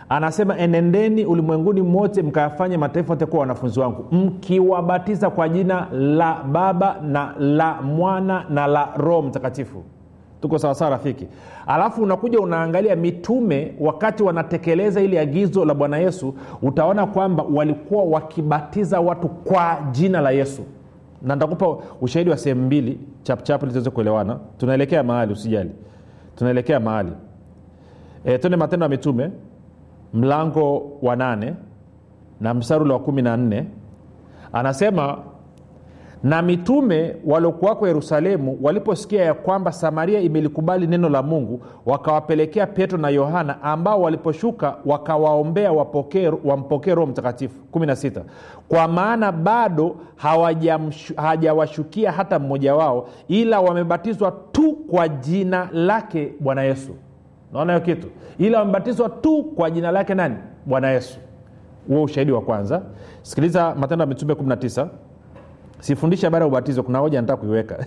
anasema 0.09 0.57
enendeni 0.57 1.25
ulimwenguni 1.25 1.81
mote 1.81 2.21
mkayafanye 2.21 2.77
mataifa 2.77 3.13
yote 3.13 3.25
kuwa 3.25 3.39
wanafunzi 3.39 3.79
wangu. 3.79 4.05
Mkiwabatiza 4.11 5.29
kwa 5.29 5.49
jina 5.49 5.87
la 5.91 6.43
baba 6.51 6.95
na 7.01 7.33
la 7.39 7.81
mwana 7.81 8.45
na 8.49 8.67
la 8.67 8.89
roho 8.97 9.21
mtakatifu. 9.21 9.83
Tuko 10.41 10.57
sawasawa 10.59 10.91
rafiki? 10.91 11.27
Alafu 11.67 12.03
unakuja 12.03 12.39
unaangalia 12.39 12.95
mitume 12.95 13.73
wakati 13.79 14.23
wanatekeleza 14.23 15.01
ili 15.01 15.17
agizo 15.17 15.65
la 15.65 15.73
bwana 15.73 15.97
yesu 15.97 16.33
utaona 16.61 17.05
kwamba 17.07 17.43
walikuwa 17.53 18.03
wakibatiza 18.03 18.99
watu 18.99 19.27
kwa 19.29 19.77
jina 19.91 20.21
la 20.21 20.31
yesu. 20.31 20.61
Na 21.21 21.35
ntakupa 21.35 21.77
ushahidi 22.01 22.31
wa 22.31 22.37
sehemu 22.37 22.61
mbili 22.65 22.99
chapchapu 23.23 23.65
ili 23.65 23.91
kuelewana. 23.91 24.39
Tunaelekea 24.57 25.03
mahali 25.03 25.33
usijali. 25.33 25.71
Tunaelekea 26.35 26.79
mahali. 26.79 27.11
E, 28.25 28.37
twende 28.37 28.57
matendo 28.57 28.83
ya 28.83 28.89
mitume 28.89 29.29
mlango 30.15 30.91
wa 31.01 31.15
nane 31.15 31.53
na 32.41 32.53
mstari 32.53 32.89
wa 32.89 32.99
kumi 32.99 33.21
na 33.21 33.37
nne 33.37 33.65
anasema 34.53 35.17
na 36.23 36.41
mitume 36.41 37.15
waliokuwako 37.25 37.87
yerusalemu 37.87 38.57
waliposikia 38.61 39.23
ya 39.25 39.33
kwamba 39.33 39.71
samaria 39.71 40.19
imelikubali 40.19 40.87
neno 40.87 41.09
la 41.09 41.23
mungu 41.23 41.61
wakawapelekea 41.85 42.67
petro 42.67 42.97
na 42.97 43.09
yohana 43.09 43.63
ambao 43.63 44.01
waliposhuka 44.01 44.75
wakawaombea 44.85 45.71
wampokee 46.43 46.95
roho 46.95 47.05
mtakatifu. 47.07 47.55
16 47.73 48.21
kwa 48.69 48.87
maana 48.87 49.31
bado 49.31 49.95
hawajawashukia 51.15 52.11
hata 52.11 52.39
mmoja 52.39 52.75
wao 52.75 53.07
ila 53.27 53.61
wamebatizwa 53.61 54.31
tu 54.51 54.73
kwa 54.73 55.07
jina 55.07 55.69
lake 55.71 56.33
bwana 56.39 56.63
yesu 56.63 56.91
naona 57.53 57.73
hiyo 57.73 57.85
kitu. 57.85 58.07
Ila 58.37 58.59
wamebatizwa 58.59 59.09
tu 59.09 59.43
kwa 59.43 59.71
jina 59.71 59.91
lake 59.91 60.13
nani? 60.15 60.35
Bwana 60.65 60.89
yesu. 60.91 61.19
Huo 61.87 62.03
ushahidi 62.03 62.31
wa 62.31 62.41
kwanza. 62.41 62.81
Sikiliza 63.21 63.75
matendo 63.75 64.03
ya 64.03 64.07
mitume 64.07 64.33
19 64.33 64.87
sifundishe 65.79 66.27
habari 66.27 66.43
ya 66.43 66.47
ubatizo 66.47 66.83
kuna 66.83 66.99
hoja 66.99 67.21
nataka 67.21 67.37
kuiweka. 67.41 67.85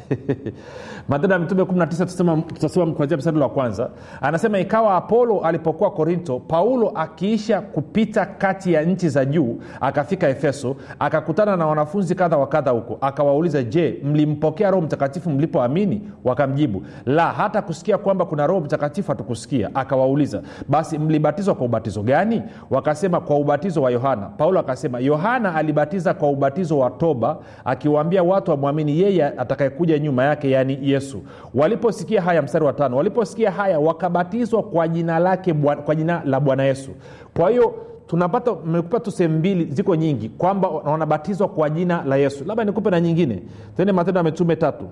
Matendo 1.09 1.35
ya 1.35 1.39
mitume 1.41 1.63
19 1.63 2.43
tutasoma 2.43 2.93
kuanzia 2.93 3.17
mstari 3.17 3.39
wa 3.39 3.49
kwanza. 3.49 3.91
Anasema 4.21 4.59
ikawa 4.59 4.97
apolo 4.97 5.41
alipokuwa 5.41 5.91
korinto 5.91 6.39
paulo 6.39 6.89
akiisha 6.89 7.61
kupita 7.61 8.27
kati 8.27 8.73
ya 8.73 8.83
nchi 8.83 9.09
za 9.09 9.25
juu 9.25 9.59
akafika 9.81 10.29
efeso 10.29 10.77
akakutana 10.99 11.57
na 11.57 11.67
wanafunzi 11.67 12.15
kadha 12.15 12.37
wa 12.37 12.47
kadha 12.47 12.71
huko. 12.71 12.99
Akawauliza 13.01 13.63
je 13.63 14.01
mlimpokea 14.05 14.71
roho 14.71 14.83
mtakatifu 14.83 15.31
mlipoamini? 15.31 16.11
Wakamjibu 16.25 16.83
la 17.07 17.27
hata 17.33 17.63
kusikia 17.63 17.99
kwamba 17.99 18.25
kuna 18.25 18.47
roho 18.47 18.61
mtakatifu 18.61 19.11
hatukusikia. 19.13 19.71
Akawauliza 19.75 20.43
basi 20.69 20.99
mlibatizwa 20.99 21.55
kwa 21.55 21.67
ubatizo 21.67 22.03
gani? 22.03 22.43
Wakasema 22.71 23.21
kwa 23.21 23.37
ubatizo 23.37 23.83
wa 23.83 23.91
yohana. 23.91 24.27
Paulo 24.27 24.61
akasema 24.61 24.99
yohana 25.01 25.55
alibatiza 25.55 26.15
kwa 26.15 26.29
ubatizo 26.31 26.79
wa 26.79 26.91
toba 26.91 27.37
akiwaambia 27.79 28.23
watu 28.23 28.51
wamwamini 28.51 29.01
yeye 29.01 29.25
atakayekuja 29.25 29.99
nyuma 29.99 30.25
yake 30.25 30.51
yaani 30.51 30.79
yesu. 30.83 31.23
Waliposikia 31.55 32.23
haya 32.23 32.43
mstari 32.43 32.65
wa 32.65 32.73
tano 32.73 32.97
waliposikia 32.97 33.51
haya 33.51 33.79
wakabatizwa 33.81 34.63
kwa 34.63 34.89
jina 34.89 35.19
lake 35.19 35.55
kwa 35.85 35.95
jina 35.95 36.23
la 36.25 36.41
bwana 36.41 36.65
yesu. 36.65 36.91
Kwa 37.37 37.51
hiyo 37.51 37.75
tunapata 38.07 38.55
mekupa 38.67 39.01
tu 39.01 39.11
sehemu 39.11 39.39
mbili 39.39 39.65
ziko 39.65 39.97
nyingi 39.97 40.29
kwamba 40.29 40.69
wanabatizwa 40.69 41.49
kwa 41.49 41.71
jina 41.71 42.05
la 42.05 42.17
yesu. 42.17 42.45
Labda 42.45 42.65
nikupe 42.65 42.91
na 42.91 43.01
nyingine. 43.01 43.43
Tende 43.77 43.93
matendo 43.93 44.19
ya 44.19 44.25
mitume 44.25 44.57
tatu. 44.57 44.85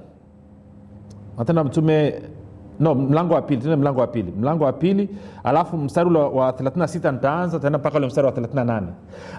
Matendo 1.39 1.61
ya 1.61 1.65
mitume 1.65 2.23
no 2.81 2.95
mlango 2.95 3.35
wa 3.35 3.43
pili 3.43 3.61
tende 3.61 3.77
mlango 3.77 4.01
wa 4.01 4.07
pili. 4.07 4.33
Mlango 4.41 4.65
wa 4.65 4.73
pili 4.73 5.09
alafu 5.45 5.77
mstari 5.77 6.09
ule 6.11 6.19
wa 6.19 6.51
36 6.51 7.13
nitaanza 7.13 7.59
taenda 7.59 7.79
mpaka 7.79 7.99
ule 7.99 8.07
mstari 8.07 8.27
wa 8.27 8.33
38 8.33 8.83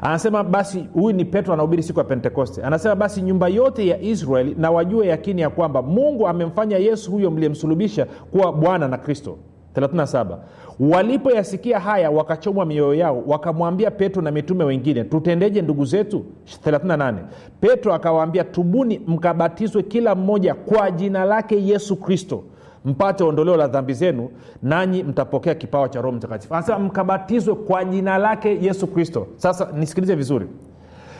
anasema 0.01 0.43
basi 0.43 0.85
huyu 0.93 1.15
ni 1.15 1.25
petro 1.25 1.53
anahubiri 1.53 1.83
siku 1.83 1.99
ya 1.99 2.05
pentekoste. 2.05 2.63
Anasema 2.63 2.95
basi 2.95 3.21
nyumba 3.21 3.47
yote 3.47 3.87
ya 3.87 4.01
israeli 4.01 4.55
na 4.59 4.71
wajue 4.71 5.07
yakini 5.07 5.41
ya 5.41 5.49
kwamba 5.49 5.81
mungu 5.81 6.27
amemfanya 6.27 6.77
yesu 6.77 7.11
huyo 7.11 7.31
mliyemsulubisha 7.31 8.05
kuwa 8.31 8.53
bwana 8.53 8.87
na 8.87 8.97
kristo. 8.97 9.37
37 9.75 10.37
walipoyasikia 10.79 11.79
haya 11.79 12.11
wakachomwa 12.11 12.65
mioyo 12.65 12.93
yao 12.93 13.23
wakamwambia 13.27 13.91
petro 13.91 14.21
na 14.21 14.31
mitume 14.31 14.63
wengine 14.63 15.03
tutendeje 15.03 15.61
ndugu 15.61 15.85
zetu? 15.85 16.25
38 16.65 17.13
petro 17.61 17.93
akawaambia 17.93 18.43
tubuni 18.43 19.01
mkabatizwe 19.07 19.83
kila 19.83 20.15
mmoja 20.15 20.53
kwa 20.53 20.91
jina 20.91 21.25
lake 21.25 21.67
yesu 21.67 21.95
kristo 21.95 22.43
mpate 22.87 23.23
ondoleo 23.23 23.57
la 23.57 23.67
dhambi 23.67 23.93
zenu 23.93 24.29
nanyi 24.63 25.03
mtapokea 25.03 25.55
kipawa 25.55 25.89
cha 25.89 26.01
roho 26.01 26.15
mtakatifu. 26.17 26.53
Anasema 26.55 26.79
mkabatizwe 26.79 27.55
kwa 27.55 27.85
jina 27.85 28.17
lake 28.17 28.57
yesu 28.61 28.87
kristo. 28.87 29.27
Sasa 29.35 29.67
nisikilize 29.73 30.15
vizuri. 30.15 30.47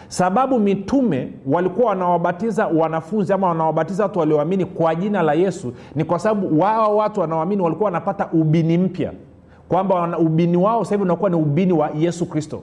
Sababu 0.07 0.59
mitume 0.59 1.31
walikuwa 1.45 1.89
wanawabatiza 1.89 2.67
wanafunzi 2.67 3.33
ama 3.33 3.47
wanawabatiza 3.47 4.03
watu 4.03 4.19
walioamini 4.19 4.65
kwa 4.65 4.95
jina 4.95 5.21
la 5.21 5.33
yesu 5.33 5.73
ni 5.95 6.03
kwa 6.03 6.19
sababu 6.19 6.59
wao 6.59 6.97
watu 6.97 7.19
wanaoamini 7.19 7.61
walikuwa 7.61 7.85
wanapata 7.85 8.29
ubini 8.33 8.77
mpya. 8.77 9.11
Kwamba 9.69 10.17
ubini 10.17 10.57
wao 10.57 10.83
sasa 10.83 10.95
hivi 10.95 11.03
unakuwa 11.03 11.29
ni 11.29 11.35
ubini 11.35 11.73
wa 11.73 11.89
yesu 11.97 12.25
kristo. 12.25 12.61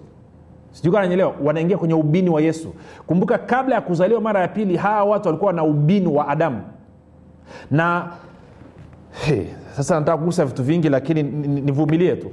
Sijui 0.73 0.93
nanyelewa 0.93 1.33
wanaingia 1.45 1.79
kwenye 1.79 1.95
ubini 1.95 2.31
wa 2.31 2.41
yesu. 2.41 2.75
Kumbuka 3.07 3.39
kabla 3.39 3.75
ya 3.75 3.81
kuzaliwa 3.81 4.21
mara 4.21 4.41
ya 4.41 4.49
pili 4.49 4.77
hawa 4.77 5.05
watu 5.05 5.29
walikuwa 5.29 5.53
na 5.53 5.65
ubini 5.65 6.07
wa 6.07 6.29
adamu. 6.29 6.61
Na 7.71 8.07
hey, 9.14 9.42
sasa 9.76 10.00
nataka 10.00 10.18
kugusa 10.18 10.44
vitu 10.44 10.62
vingi 10.62 10.88
lakini 10.88 11.23
ni- 11.23 11.49
ni- 11.49 11.61
nivumilie 11.61 12.16
tu 12.16 12.30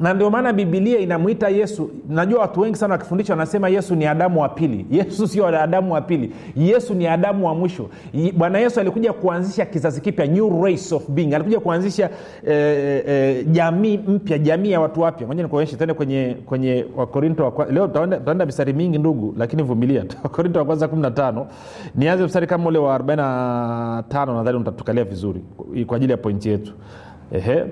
na 0.00 0.14
ndio 0.14 0.30
maana 0.30 0.52
bibilia 0.52 0.98
inamwita 0.98 1.48
yesu. 1.48 1.90
Najua 2.08 2.40
watu 2.40 2.60
wengi 2.60 2.76
sana 2.76 2.94
wakifundisha 2.94 3.32
wanasema 3.32 3.68
yesu 3.68 3.94
ni 3.94 4.06
adamu 4.06 4.40
wa 4.40 4.48
pili. 4.48 4.86
Yesu 4.90 5.28
sio 5.28 5.46
adamu 5.46 5.92
wa 5.92 6.00
pili. 6.00 6.32
Yesu 6.56 6.94
ni 6.94 7.06
adamu 7.06 7.46
wa 7.46 7.54
mwisho. 7.54 7.88
Bwana 8.36 8.58
yesu 8.58 8.80
alikuja 8.80 9.12
kuanzisha 9.12 9.66
kizazi 9.66 10.00
kipya 10.00 10.26
new 10.26 10.64
race 10.64 10.94
of 10.94 11.10
being. 11.10 11.34
Alikuja 11.34 11.60
kuanzisha 11.60 12.10
eh, 12.46 13.02
eh, 13.06 13.46
jamii 13.50 13.98
mpya 13.98 14.38
jamii 14.38 14.70
ya 14.70 14.80
watu 14.80 15.00
wapya. 15.00 15.26
Moja 15.26 15.42
nikuonyeshe 15.42 15.76
tende 15.76 15.94
kwenye 15.94 16.36
kwenye 16.46 16.86
wakorinto 16.96 17.44
wa 17.44 17.66
leo 17.66 17.86
tutaenda 17.88 18.46
mistari 18.46 18.72
mingi 18.72 18.98
ndugu 18.98 19.34
lakini 19.38 19.62
vumilia 19.62 20.04
wakorinto 20.24 20.58
wa 20.58 20.64
kwanza 20.64 20.86
15 20.86 21.44
nianze 21.94 22.24
mstari 22.24 22.46
kama 22.46 22.68
ule 22.68 22.78
wa 22.78 22.98
45 22.98 24.34
nadhani 24.36 24.58
utatukalia 24.58 25.04
vizuri 25.04 25.40
kwa 25.86 25.96
ajili 25.96 26.12
ya 26.12 26.18
pointi 26.18 26.48
yetu. 26.48 26.72
Ehe 27.32 27.64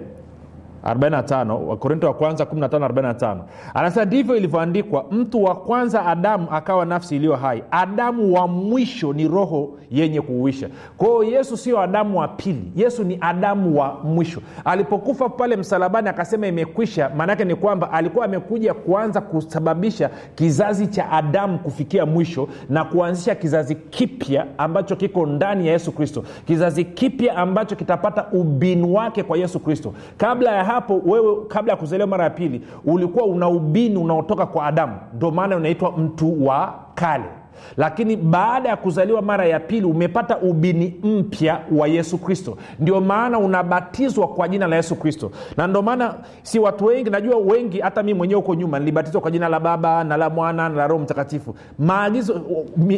45 0.95 1.50
wakorinto 1.68 2.07
wa 2.07 2.14
kwanza 2.14 2.45
1545 2.45 3.37
anasema 3.75 4.04
ndivyo 4.07 4.37
ilivyoandikwa 4.37 5.04
mtu 5.11 5.45
wa 5.45 5.54
kwanza 5.54 6.07
adamu 6.07 6.47
akawa 6.50 6.85
nafsi 6.87 7.16
iliyo 7.16 7.37
hai. 7.37 7.62
Adamu 7.71 8.35
wa 8.35 8.49
mwisho 8.49 9.12
ni 9.12 9.28
roho 9.28 9.71
yenye 9.90 10.21
kuuisha. 10.21 10.68
Kwa 10.97 11.26
yesu 11.26 11.57
sio 11.57 11.80
adamu 11.80 12.18
wa 12.18 12.28
pili 12.28 12.73
yesu 12.76 13.04
ni 13.04 13.18
adamu 13.21 13.78
wa 13.80 13.95
mwisho. 14.04 14.40
Alipokufa 14.64 15.28
pale 15.28 15.57
msalabani 15.57 16.09
akasema 16.09 16.47
imekwisha 16.47 17.11
maanaake 17.16 17.45
ni 17.45 17.54
kwamba 17.54 17.92
alikuwa 17.92 18.25
amekuja 18.25 18.75
kuanza 18.75 19.21
kusababisha 19.21 20.11
kizazi 20.35 20.87
cha 20.87 21.11
adamu 21.11 21.59
kufikia 21.59 22.07
mwisho 22.07 22.49
na 22.68 22.85
kuanzisha 22.85 23.35
kizazi 23.35 23.75
kipya 23.75 24.47
ambacho 24.59 24.97
kiko 24.97 25.26
ndani 25.26 25.66
ya 25.66 25.73
yesu 25.73 25.92
kristo. 25.92 26.25
Kizazi 26.47 26.85
kipya 26.85 27.37
ambacho 27.37 27.76
kitapata 27.76 28.26
ubinu 28.33 28.95
wake 28.95 29.23
kwa 29.23 29.38
yesu 29.38 29.61
kristo. 29.61 29.95
Kabla 30.16 30.50
ya 30.57 30.64
hapo 30.81 31.03
wewe 31.07 31.37
kabla 31.49 31.73
ya 31.73 31.77
kuzaliwa 31.77 32.07
mara 32.09 32.25
ya 32.25 32.31
pili 32.31 32.63
ulikuwa 32.85 33.27
una 33.27 33.49
ubini 33.49 33.97
unaotoka 33.97 34.47
kwa 34.47 34.67
adamu. 34.67 34.97
Ndio 35.15 35.31
maana 35.31 35.57
unaitwa 35.57 35.93
mtu 35.93 36.47
wa 36.47 36.75
kale 36.95 37.25
lakini 37.77 38.17
baada 38.17 38.69
ya 38.69 38.77
kuzaliwa 38.77 39.23
mara 39.23 39.47
ya 39.47 39.61
pili 39.61 39.87
umepata 39.87 40.38
ubini 40.38 40.95
mpya 41.03 41.61
wa 41.77 41.88
yesu 41.88 42.19
kristo. 42.19 42.57
Ndio 42.81 43.00
maana 43.00 43.38
unabatizwa 43.38 44.29
kwa 44.29 44.49
jina 44.49 44.67
la 44.67 44.77
yesu 44.77 44.97
kristo. 44.97 45.31
Na 45.57 45.67
ndio 45.67 45.83
maana 45.83 46.15
si 46.43 46.59
watu 46.59 46.85
wengi 46.85 47.11
najua 47.11 47.37
wengi 47.37 47.81
hata 47.81 48.03
mi 48.03 48.15
mwenyewe 48.15 48.41
huko 48.41 48.55
nyuma 48.55 48.79
nilibatizwa 48.79 49.21
kwa 49.21 49.31
jina 49.31 49.49
la 49.49 49.61
baba 49.61 50.05
na 50.05 50.17
la 50.17 50.31
mwana 50.31 50.69
na 50.69 50.75
la 50.77 50.87
roho 50.87 51.03
mtakatifu. 51.03 51.55
Maagizo 51.79 52.43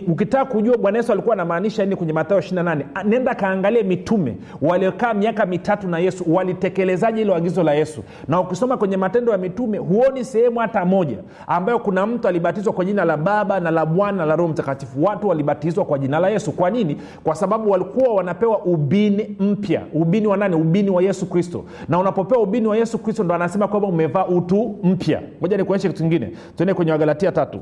ukitaka 0.09 0.45
kujua 0.45 0.77
bwana 0.77 0.99
yesu 0.99 1.13
alikuwa 1.13 1.33
anamaanisha 1.35 1.85
nini 1.85 1.97
kwenye 1.97 2.13
matayo 2.13 2.41
28 2.41 2.85
nenda 3.05 3.35
kaangalie 3.35 3.83
mitume 3.83 4.37
waliokaa 4.63 5.15
miaka 5.15 5.47
mitatu 5.47 5.89
na 5.89 5.99
yesu 5.99 6.25
walitekelezaje 6.35 7.21
ilo 7.23 7.35
agizo 7.35 7.63
la 7.63 7.75
yesu. 7.75 8.03
Na 8.29 8.41
ukisoma 8.41 8.77
kwenye 8.77 8.97
matendo 8.97 9.33
ya 9.33 9.39
mitume 9.39 9.79
huoni 9.79 10.25
sehemu 10.25 10.61
hata 10.61 10.85
moja 10.85 11.17
ambayo 11.47 11.79
kuna 11.79 12.07
mtu 12.07 12.29
alibatizwa 12.29 12.73
kwa 12.73 12.85
jina 12.85 13.05
la 13.05 13.17
baba 13.17 13.61
na 13.61 13.71
la 13.71 13.87
mwana 13.87 14.19
na 14.19 14.25
la 14.27 14.37
roho 14.37 14.49
mtakatifu. 14.51 15.05
Watu 15.05 15.29
walibatizwa 15.29 15.85
kwa 15.85 15.99
jina 15.99 16.19
la 16.19 16.29
yesu. 16.29 16.53
Kwa 16.53 16.71
nini? 16.71 16.97
Kwa 17.25 17.35
sababu 17.35 17.71
walikuwa 17.71 18.15
wanapewa 18.15 18.59
ubini 18.65 19.37
mpya. 19.41 19.83
Ubini 19.95 20.27
wa 20.27 20.37
nani? 20.37 20.55
Ubini 20.55 20.91
wa 20.91 21.03
yesu 21.03 21.27
kristo. 21.27 21.65
Na 21.89 21.99
unapopewa 21.99 22.43
ubini 22.43 22.67
wa 22.67 22.77
yesu 22.77 22.99
kristo 22.99 23.25
ndo 23.25 23.35
anasema 23.35 23.69
kwamba 23.69 23.89
umevaa 23.89 24.27
utu 24.27 24.77
mpya. 24.83 25.23
Moja 25.41 25.57
nikuonyeshe 25.57 25.89
kitu 25.89 26.03
kingine. 26.03 26.33
Tuende 26.57 26.75
kwenye 26.75 26.93
wagalatia 26.93 27.33
tatu. 27.33 27.61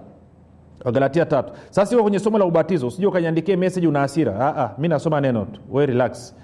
Wagalatia 0.84 1.26
tatu. 1.26 1.52
Sasa 1.70 1.94
iko 1.94 2.02
kwenye 2.02 2.18
somo 2.18 2.38
la 2.38 2.44
ubatizo 2.44 2.86
usije 2.86 3.06
ukaniandikie 3.06 3.56
meseji 3.56 3.86
una 3.86 4.00
hasira. 4.00 4.36
Ah, 4.40 4.62
ah, 4.64 4.74
mi 4.78 4.88
nasoma 4.88 5.20
neno 5.20 5.44
tu. 5.44 5.60
We 5.70 5.86
relax. 5.86 6.34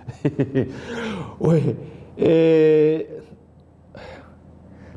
We, 1.41 1.77
e, 2.19 3.07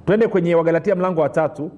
twende 0.06 0.28
kwenye 0.28 0.56
wagalatia 0.56 0.96
mlango 0.96 1.22
wa 1.22 1.30
tatu 1.30 1.72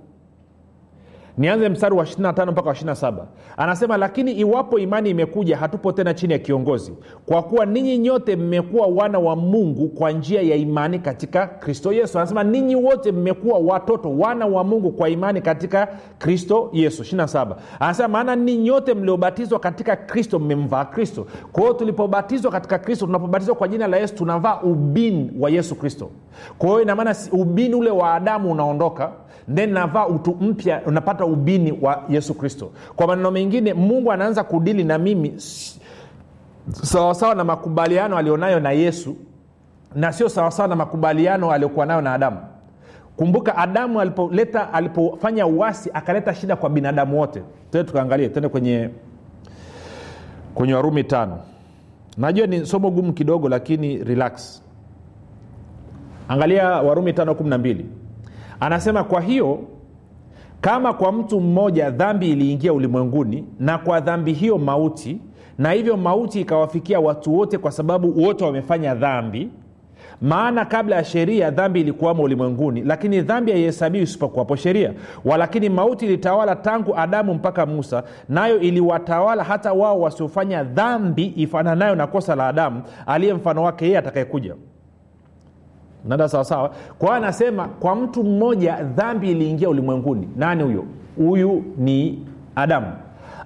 nianze 1.40 1.70
mstari 1.70 1.96
wa 1.96 2.04
25 2.04 2.52
mpaka 2.52 2.70
wa 2.70 2.76
27 2.76 3.14
anasema 3.58 3.98
lakini 3.98 4.32
iwapo 4.32 4.80
imani 4.80 5.10
imekuja 5.10 5.58
hatupo 5.58 5.92
tena 5.92 6.14
chini 6.14 6.34
ya 6.34 6.40
kiongozi. 6.40 6.94
Kwa 7.26 7.44
kuwa 7.44 7.66
ninyi 7.66 7.98
nyote 7.98 8.36
mmekuwa 8.36 8.88
wana 8.88 9.20
wa 9.20 9.36
mungu 9.36 9.88
kwa 9.90 10.12
njia 10.12 10.42
ya 10.42 10.56
imani 10.56 11.00
katika 11.00 11.48
kristo 11.48 11.94
yesu. 11.94 12.18
Anasema 12.20 12.44
ninyi 12.44 12.76
wote 12.76 13.12
mmekuwa 13.12 13.60
watoto 13.60 14.18
wana 14.18 14.46
wa 14.46 14.64
mungu 14.64 14.92
kwa 14.92 15.10
imani 15.10 15.42
katika 15.42 15.88
kristo 16.18 16.70
yesu. 16.74 17.04
27 17.04 17.56
anasema 17.80 18.08
maana 18.08 18.36
ninyi 18.36 18.64
nyote 18.64 18.94
mliobatizwa 18.94 19.60
katika 19.60 19.96
kristo 19.96 20.40
mmemvaa 20.40 20.86
kristo. 20.86 21.28
Kwa 21.52 21.62
hiyo 21.64 21.74
tulipobatizwa 21.74 22.52
katika 22.52 22.80
kristo 22.80 23.06
tunapobatizwa 23.06 23.56
kwa 23.56 23.68
jina 23.68 23.88
la 23.88 23.98
yesu 23.98 24.16
tunavaa 24.16 24.60
ubini 24.62 25.32
wa 25.40 25.50
yesu 25.50 25.76
kristo. 25.76 26.10
Kwa 26.58 26.70
hiyo 26.70 26.82
inamaana 26.82 27.16
ubini 27.32 27.76
ule 27.76 27.90
wa 27.92 28.14
adamu 28.14 28.52
unaondoka 28.52 29.12
then 29.56 29.72
navaa 29.74 30.08
utu 30.08 30.36
mpya 30.42 30.82
unapata 30.86 31.26
ubini 31.32 31.72
wa 31.82 32.04
yesu 32.10 32.34
kristo. 32.34 32.72
Kwa 32.96 33.08
maneno 33.08 33.32
mengine 33.32 33.74
mungu 33.74 34.12
anaanza 34.12 34.44
kudili 34.44 34.84
na 34.84 34.98
mimi 34.98 35.34
sawasawa 36.72 37.36
na 37.36 37.44
makubaliano 37.44 38.18
alionayo 38.18 38.60
na 38.60 38.72
yesu 38.72 39.16
na 39.96 40.12
sio 40.12 40.30
sawasawa 40.30 40.68
na 40.70 40.76
makubaliano 40.76 41.52
aliyokuwa 41.52 41.86
nayo 41.86 42.02
na 42.02 42.14
adamu. 42.14 42.38
Kumbuka 43.18 43.58
adamu 43.58 44.02
alipoleta 44.02 44.74
alipofanya 44.74 45.48
uasi 45.48 45.90
akaleta 45.94 46.34
shida 46.34 46.56
kwa 46.56 46.70
binadamu 46.70 47.20
wote. 47.20 47.42
Tende 47.72 47.88
tukaangalie 47.88 48.30
tende 48.30 48.50
kwenye 48.50 48.90
kwenye 50.56 50.74
warumi 50.74 51.04
tano. 51.04 51.40
Najua 52.18 52.48
ni 52.48 52.66
somo 52.66 52.92
gumu 52.92 53.14
kidogo 53.14 53.50
lakini 53.50 54.04
relax. 54.04 54.62
Angalia 56.28 56.68
warumi 56.70 57.14
tano 57.14 57.36
kumi 57.36 57.50
na 57.50 57.58
mbili. 57.58 57.86
Anasema 58.60 59.04
kwa 59.04 59.22
hiyo 59.22 59.60
kama 60.62 60.94
kwa 60.94 61.12
mtu 61.12 61.40
mmoja 61.42 61.90
dhambi 61.90 62.30
iliingia 62.32 62.74
ulimwenguni 62.74 63.46
na 63.60 63.78
kwa 63.78 64.00
dhambi 64.00 64.34
hiyo 64.34 64.58
mauti 64.58 65.22
na 65.58 65.72
hivyo 65.72 65.98
mauti 65.98 66.42
ikawafikia 66.42 67.00
watu 67.00 67.38
wote 67.38 67.58
kwa 67.58 67.72
sababu 67.72 68.24
wote 68.24 68.46
wamefanya 68.46 68.96
dhambi 68.96 69.50
maana 70.22 70.66
kabla 70.66 70.96
ya 70.96 71.04
sheria 71.04 71.52
dhambi 71.52 71.82
ilikuwamo 71.82 72.24
ulimwenguni 72.24 72.82
lakini 72.84 73.22
dhambi 73.22 73.52
haihesabiwi 73.52 74.04
isipokuwapo 74.04 74.56
sheria. 74.56 74.94
Walakini 75.26 75.70
mauti 75.70 76.06
ilitawala 76.06 76.56
tangu 76.56 76.96
adamu 76.98 77.34
mpaka 77.34 77.66
musa 77.66 78.04
nayo 78.30 78.60
iliwatawala 78.60 79.44
hata 79.44 79.74
wao 79.74 80.02
wasiofanya 80.02 80.64
dhambi 80.64 81.34
ifananayo 81.36 81.96
na 81.96 82.08
kosa 82.08 82.36
la 82.36 82.48
adamu 82.48 82.82
aliye 83.06 83.34
mfano 83.34 83.64
wake 83.64 83.86
yeye 83.86 83.98
atakayekuja 83.98 84.56
nada 86.06 86.30
sawasawa 86.30 86.70
kwa 87.00 87.08
hiyo 87.08 87.14
anasema 87.18 87.66
kwa 87.68 87.96
mtu 87.96 88.24
mmoja 88.24 88.84
dhambi 88.96 89.32
iliingia 89.32 89.70
ulimwenguni. 89.70 90.30
Nani 90.36 90.64
huyo? 90.64 90.84
Huyu 91.18 91.64
ni 91.78 92.26
adamu. 92.56 92.88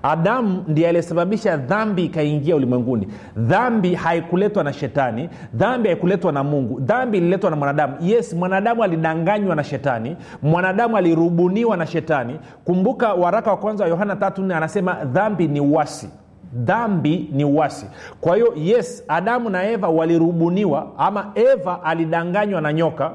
Adamu 0.03 0.63
ndiye 0.67 0.87
aliyesababisha 0.87 1.57
dhambi 1.57 2.05
ikaingia 2.05 2.55
ulimwenguni. 2.55 3.07
Dhambi 3.37 3.95
haikuletwa 3.95 4.63
na 4.63 4.73
shetani 4.73 5.29
dhambi 5.53 5.89
haikuletwa 5.89 6.31
na 6.31 6.43
mungu 6.43 6.79
dhambi 6.79 7.17
ililetwa 7.17 7.49
na 7.49 7.55
mwanadamu. 7.55 7.93
Yes 8.01 8.33
mwanadamu 8.33 8.83
alidanganywa 8.83 9.55
na 9.55 9.63
shetani 9.63 10.17
mwanadamu 10.41 10.97
alirubuniwa 10.97 11.77
na 11.77 11.85
shetani. 11.87 12.39
Kumbuka 12.65 13.13
waraka 13.13 13.51
wa 13.51 13.57
kwanza 13.57 13.83
wa 13.83 13.89
yohana 13.89 14.13
34 14.13 14.55
anasema 14.57 14.93
dhambi 15.05 15.47
ni 15.47 15.59
uasi 15.61 16.09
dhambi 16.53 17.29
ni 17.31 17.43
uwasi 17.45 17.85
kwa 18.21 18.35
hiyo 18.35 18.53
yes 18.55 19.03
adamu 19.07 19.49
na 19.49 19.63
eva 19.69 19.89
walirubuniwa 19.89 20.91
ama 20.97 21.31
eva 21.35 21.83
alidanganywa 21.83 22.61
na 22.61 22.73
nyoka 22.73 23.11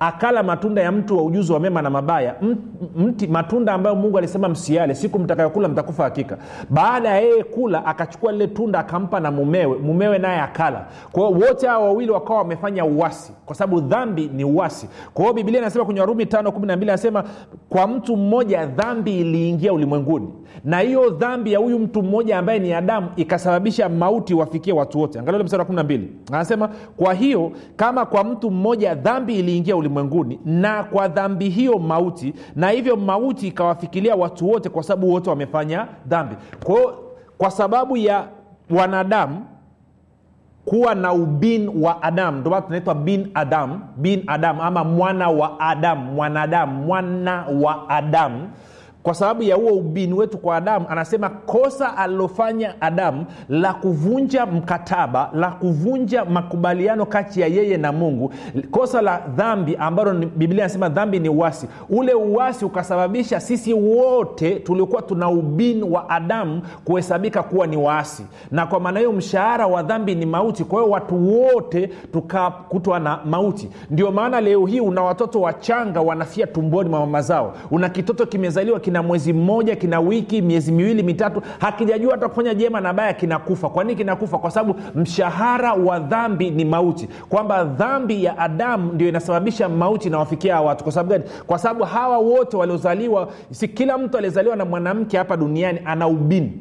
akala 0.00 0.42
matunda 0.42 0.82
ya 0.82 0.92
mtu 0.92 1.16
wa 1.16 1.22
ujuzi 1.24 1.52
wa 1.52 1.60
mema 1.60 1.82
na 1.82 1.90
mabaya. 1.90 2.34
Mti 2.96 3.26
matunda 3.26 3.72
ambayo 3.72 3.96
mungu 3.96 4.18
alisema 4.18 4.48
msiale. 4.48 4.94
Siku 4.94 5.18
mtakayokula 5.18 5.68
mtakufa 5.68 6.04
hakika. 6.04 6.38
Baada 6.70 7.08
ya 7.08 7.20
yeye 7.20 7.44
kula 7.44 7.86
akachukua 7.86 8.32
lile 8.32 8.46
tunda 8.46 8.78
akampa 8.78 9.20
na 9.20 9.30
mumewe. 9.30 9.78
Mumewe 9.78 10.18
naye 10.18 10.40
akala. 10.40 10.86
Kwa 11.12 11.28
wote 11.28 11.66
hawa 11.66 11.84
wawili 11.84 12.10
wakawa 12.10 12.38
wamefanya 12.38 12.84
uwasi 12.84 13.32
kwa 13.46 13.54
sababu 13.56 13.80
dhambi 13.80 14.30
ni 14.34 14.44
uasi. 14.44 14.88
Kwa 15.14 15.22
hiyo 15.24 15.34
biblia 15.34 15.58
inasema 15.58 15.84
kwenye 15.84 16.00
warumi 16.00 16.24
5 16.24 16.72
anasema 16.72 17.24
kwa 17.68 17.86
mtu 17.86 18.16
mmoja 18.16 18.66
dhambi 18.66 19.20
iliingia 19.20 19.72
ulimwenguni. 19.72 20.28
Na 20.64 20.78
hiyo 20.80 21.10
dhambi 21.10 21.52
ya 21.52 21.58
huyu 21.58 21.78
mtu 21.78 22.02
mmoja 22.02 22.38
ambaye 22.38 22.58
ni 22.58 22.72
adamu 22.72 23.08
ikasababisha 23.16 23.88
mauti 23.88 24.34
wafikie 24.34 24.72
watu 24.72 24.98
wote. 25.00 25.18
Angalia 25.18 25.44
mstari 25.44 25.60
wa 25.62 25.68
12 25.82 26.00
anasema 26.32 26.68
kwa 26.96 27.14
hiyo 27.14 27.52
kama 27.76 28.06
kwa 28.06 28.24
mtu 28.24 28.50
mmoja 28.50 28.94
dhambi 28.94 29.38
iliingia 29.38 29.76
ulimwenguni 29.76 29.89
ulimwenguni 29.90 30.40
na 30.44 30.84
kwa 30.84 31.08
dhambi 31.08 31.48
hiyo 31.48 31.78
mauti 31.78 32.34
na 32.56 32.70
hivyo 32.70 32.96
mauti 32.96 33.48
ikawafikilia 33.48 34.14
watu 34.16 34.48
wote 34.50 34.68
kwa 34.68 34.82
sababu 34.82 35.10
wote 35.12 35.30
wamefanya 35.30 35.86
dhambi. 36.06 36.34
Kwa 36.64 36.94
kwa 37.38 37.50
sababu 37.50 37.96
ya 37.96 38.24
wanadamu 38.70 39.44
kuwa 40.64 40.94
na 40.94 41.12
ubin 41.12 41.68
wa 41.82 42.02
adamu 42.02 42.38
ndomana 42.40 42.62
tunaitwa 42.62 42.94
bin 42.94 43.30
adam 43.34 43.80
bin 43.96 44.24
adam 44.26 44.60
ama 44.60 44.84
mwana 44.84 45.30
wa 45.30 45.60
adam 45.60 45.98
mwanadamu 45.98 46.82
mwana 46.86 47.44
wa 47.62 47.88
adamu 47.88 48.48
kwa 49.02 49.14
sababu 49.14 49.42
ya 49.42 49.56
huo 49.56 49.70
ubini 49.72 50.14
wetu 50.14 50.38
kwa 50.38 50.56
adamu 50.56 50.86
anasema 50.88 51.28
kosa 51.28 51.96
alilofanya 51.96 52.80
adamu 52.82 53.24
la 53.48 53.74
kuvunja 53.74 54.46
mkataba 54.46 55.30
la 55.34 55.50
kuvunja 55.50 56.24
makubaliano 56.24 57.06
kati 57.06 57.40
ya 57.40 57.46
yeye 57.46 57.76
na 57.76 57.92
mungu 57.92 58.32
kosa 58.70 59.02
la 59.02 59.20
dhambi 59.36 59.76
ambalo 59.76 60.12
biblia 60.14 60.64
anasema 60.64 60.88
dhambi 60.88 61.18
ni 61.20 61.28
uasi. 61.28 61.68
Ule 61.90 62.14
uwasi 62.14 62.64
ukasababisha 62.64 63.40
sisi 63.40 63.74
wote 63.74 64.54
tuliokuwa 64.54 65.02
tuna 65.02 65.28
ubini 65.30 65.82
wa 65.82 66.08
adamu 66.10 66.62
kuhesabika 66.84 67.42
kuwa 67.42 67.66
ni 67.66 67.76
waasi. 67.76 68.26
Na 68.50 68.66
kwa 68.66 68.80
maana 68.80 68.98
hiyo 68.98 69.12
mshahara 69.12 69.66
wa 69.66 69.82
dhambi 69.82 70.14
ni 70.14 70.26
mauti. 70.26 70.64
Kwa 70.64 70.80
hiyo 70.80 70.92
watu 70.92 71.32
wote 71.42 71.86
tukakutwa 72.12 73.00
na 73.00 73.18
mauti. 73.24 73.68
Ndio 73.90 74.10
maana 74.12 74.40
leo 74.40 74.66
hii 74.66 74.80
una 74.80 75.02
watoto 75.02 75.40
wachanga 75.40 76.00
wanafia 76.00 76.46
tumboni 76.46 76.88
mwa 76.90 77.00
mama 77.00 77.22
zao. 77.22 77.54
Una 77.70 77.88
kitoto 77.88 78.26
kimezaliwa 78.26 78.80
kina 78.90 79.02
mwezi 79.02 79.32
mmoja 79.32 79.76
kina 79.76 80.00
wiki 80.00 80.42
miezi 80.42 80.72
miwili 80.72 81.02
mitatu 81.02 81.42
hakijajua 81.58 82.12
hata 82.12 82.28
kufanya 82.28 82.54
jema 82.54 82.80
na 82.80 82.92
baya 82.92 83.12
kinakufa. 83.12 83.68
Kwa 83.68 83.84
nini 83.84 83.96
kinakufa? 83.96 84.38
Kwa 84.38 84.50
sababu 84.50 84.80
mshahara 84.94 85.72
wa 85.74 85.98
dhambi 85.98 86.50
ni 86.50 86.64
mauti. 86.64 87.08
Kwamba 87.28 87.64
dhambi 87.64 88.24
ya 88.24 88.38
adamu 88.38 88.92
ndio 88.92 89.08
inasababisha 89.08 89.68
mauti 89.68 90.08
inawafikia 90.08 90.54
hawa 90.54 90.66
watu. 90.66 90.84
Kwa 90.84 90.92
sababu 90.92 91.10
gani? 91.10 91.24
Kwa 91.46 91.58
sababu 91.58 91.84
hawa 91.84 92.18
wote 92.18 92.56
waliozaliwa 92.56 93.28
si 93.50 93.68
kila 93.68 93.98
mtu 93.98 94.16
aliyezaliwa 94.16 94.56
na 94.56 94.64
mwanamke 94.64 95.18
hapa 95.18 95.36
duniani 95.36 95.78
ana 95.84 96.08
ubini. 96.08 96.52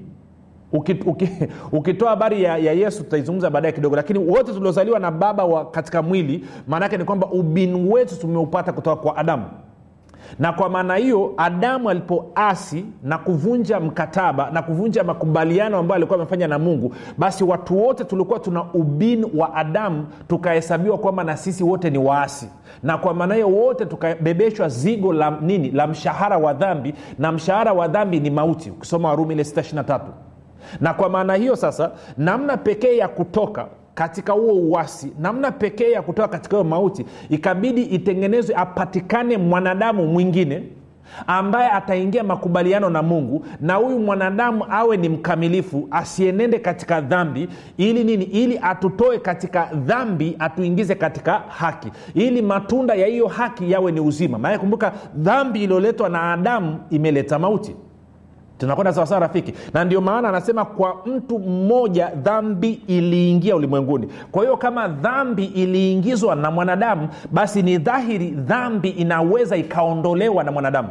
Uki- 0.74 1.04
uki- 1.06 1.30
ukitoa 1.72 2.10
habari 2.10 2.44
ya, 2.44 2.58
ya 2.58 2.74
yesu 2.74 3.04
tutaizungumza 3.04 3.50
baadaye 3.50 3.72
kidogo. 3.72 3.96
Lakini 3.96 4.20
wote 4.20 4.54
tuliozaliwa 4.54 5.00
na 5.00 5.12
baba 5.12 5.46
wa 5.46 5.66
katika 5.66 6.02
mwili 6.02 6.46
maanaake 6.68 6.98
ni 6.98 7.04
kwamba 7.04 7.28
ubini 7.28 7.90
wetu 7.92 8.20
tumeupata 8.20 8.74
kutoka 8.74 8.96
kwa 9.02 9.18
adamu 9.18 9.44
na 10.40 10.54
kwa 10.54 10.70
maana 10.70 10.96
hiyo 10.96 11.34
adamu 11.38 11.90
alipoasi 11.90 12.86
na 13.04 13.18
kuvunja 13.18 13.80
mkataba 13.80 14.52
na 14.52 14.62
kuvunja 14.62 15.04
makubaliano 15.04 15.78
ambayo 15.78 15.96
alikuwa 15.96 16.20
amefanya 16.20 16.48
na 16.48 16.60
mungu 16.60 16.96
basi 17.18 17.44
watu 17.44 17.84
wote 17.84 18.04
tulikuwa 18.04 18.40
tuna 18.40 18.64
ubini 18.74 19.26
wa 19.38 19.54
adamu 19.54 20.08
tukahesabiwa 20.28 20.98
kwamba 20.98 21.24
na 21.24 21.38
sisi 21.38 21.64
wote 21.64 21.90
ni 21.90 21.98
waasi. 21.98 22.50
Na 22.84 22.98
kwa 22.98 23.14
maana 23.14 23.36
hiyo 23.36 23.50
wote 23.50 23.86
tukabebeshwa 23.86 24.70
zigo 24.70 25.14
la 25.14 25.38
nini? 25.42 25.72
La 25.72 25.88
mshahara 25.88 26.38
wa 26.38 26.54
dhambi. 26.54 26.94
Na 27.20 27.32
mshahara 27.32 27.74
wa 27.74 27.88
dhambi 27.88 28.20
ni 28.20 28.30
mauti. 28.30 28.70
Ukisoma 28.72 29.10
warumi 29.10 29.34
ile 29.34 29.44
6 29.44 30.00
na 30.82 30.94
kwa 30.94 31.10
maana 31.10 31.34
hiyo 31.36 31.56
sasa 31.56 31.92
namna 32.18 32.58
pekee 32.58 32.98
ya 32.98 33.08
kutoka 33.08 33.68
katika 34.00 34.34
huo 34.34 34.54
uwasi 34.54 35.12
namna 35.20 35.52
pekee 35.52 35.92
ya 35.92 36.02
kutoka 36.02 36.28
katika 36.28 36.58
hiyo 36.58 36.70
mauti 36.70 37.06
ikabidi 37.30 37.82
itengenezwe 37.82 38.56
apatikane 38.56 39.38
mwanadamu 39.38 40.08
mwingine 40.08 40.64
ambaye 41.28 41.70
ataingia 41.72 42.24
makubaliano 42.24 42.90
na 42.90 43.04
mungu 43.04 43.46
na 43.62 43.74
huyu 43.76 44.00
mwanadamu 44.00 44.66
awe 44.70 44.98
ni 44.98 45.10
mkamilifu 45.10 45.88
asienende 45.92 46.60
katika 46.60 47.02
dhambi. 47.02 47.48
Ili 47.78 48.04
nini? 48.04 48.24
Ili 48.26 48.60
atutoe 48.62 49.20
katika 49.20 49.66
dhambi 49.74 50.36
atuingize 50.40 50.96
katika 50.96 51.34
haki. 51.48 51.92
Ili 52.14 52.42
matunda 52.42 52.94
ya 52.96 53.08
hiyo 53.08 53.28
haki 53.28 53.72
yawe 53.72 53.92
ni 53.92 54.00
uzima. 54.00 54.38
Maana 54.38 54.60
kumbuka 54.60 54.94
dhambi 55.16 55.64
iliyoletwa 55.64 56.10
na 56.10 56.34
adamu 56.34 56.78
imeleta 56.90 57.40
mauti 57.40 57.76
tunakwenda 58.60 58.94
sawasawa 58.94 59.20
rafiki? 59.22 59.54
Na 59.74 59.84
ndio 59.84 60.02
maana 60.02 60.30
anasema 60.30 60.66
kwa 60.66 60.96
mtu 61.06 61.40
mmoja 61.40 62.10
dhambi 62.10 62.82
iliingia 62.88 63.56
ulimwenguni. 63.56 64.08
Kwa 64.32 64.44
hiyo 64.44 64.58
kama 64.58 64.88
dhambi 64.88 65.46
iliingizwa 65.46 66.36
na 66.36 66.52
mwanadamu 66.52 67.10
basi 67.32 67.62
ni 67.62 67.78
dhahiri 67.78 68.30
dhambi 68.32 68.90
inaweza 68.90 69.58
ikaondolewa 69.58 70.44
na 70.44 70.52
mwanadamu. 70.52 70.90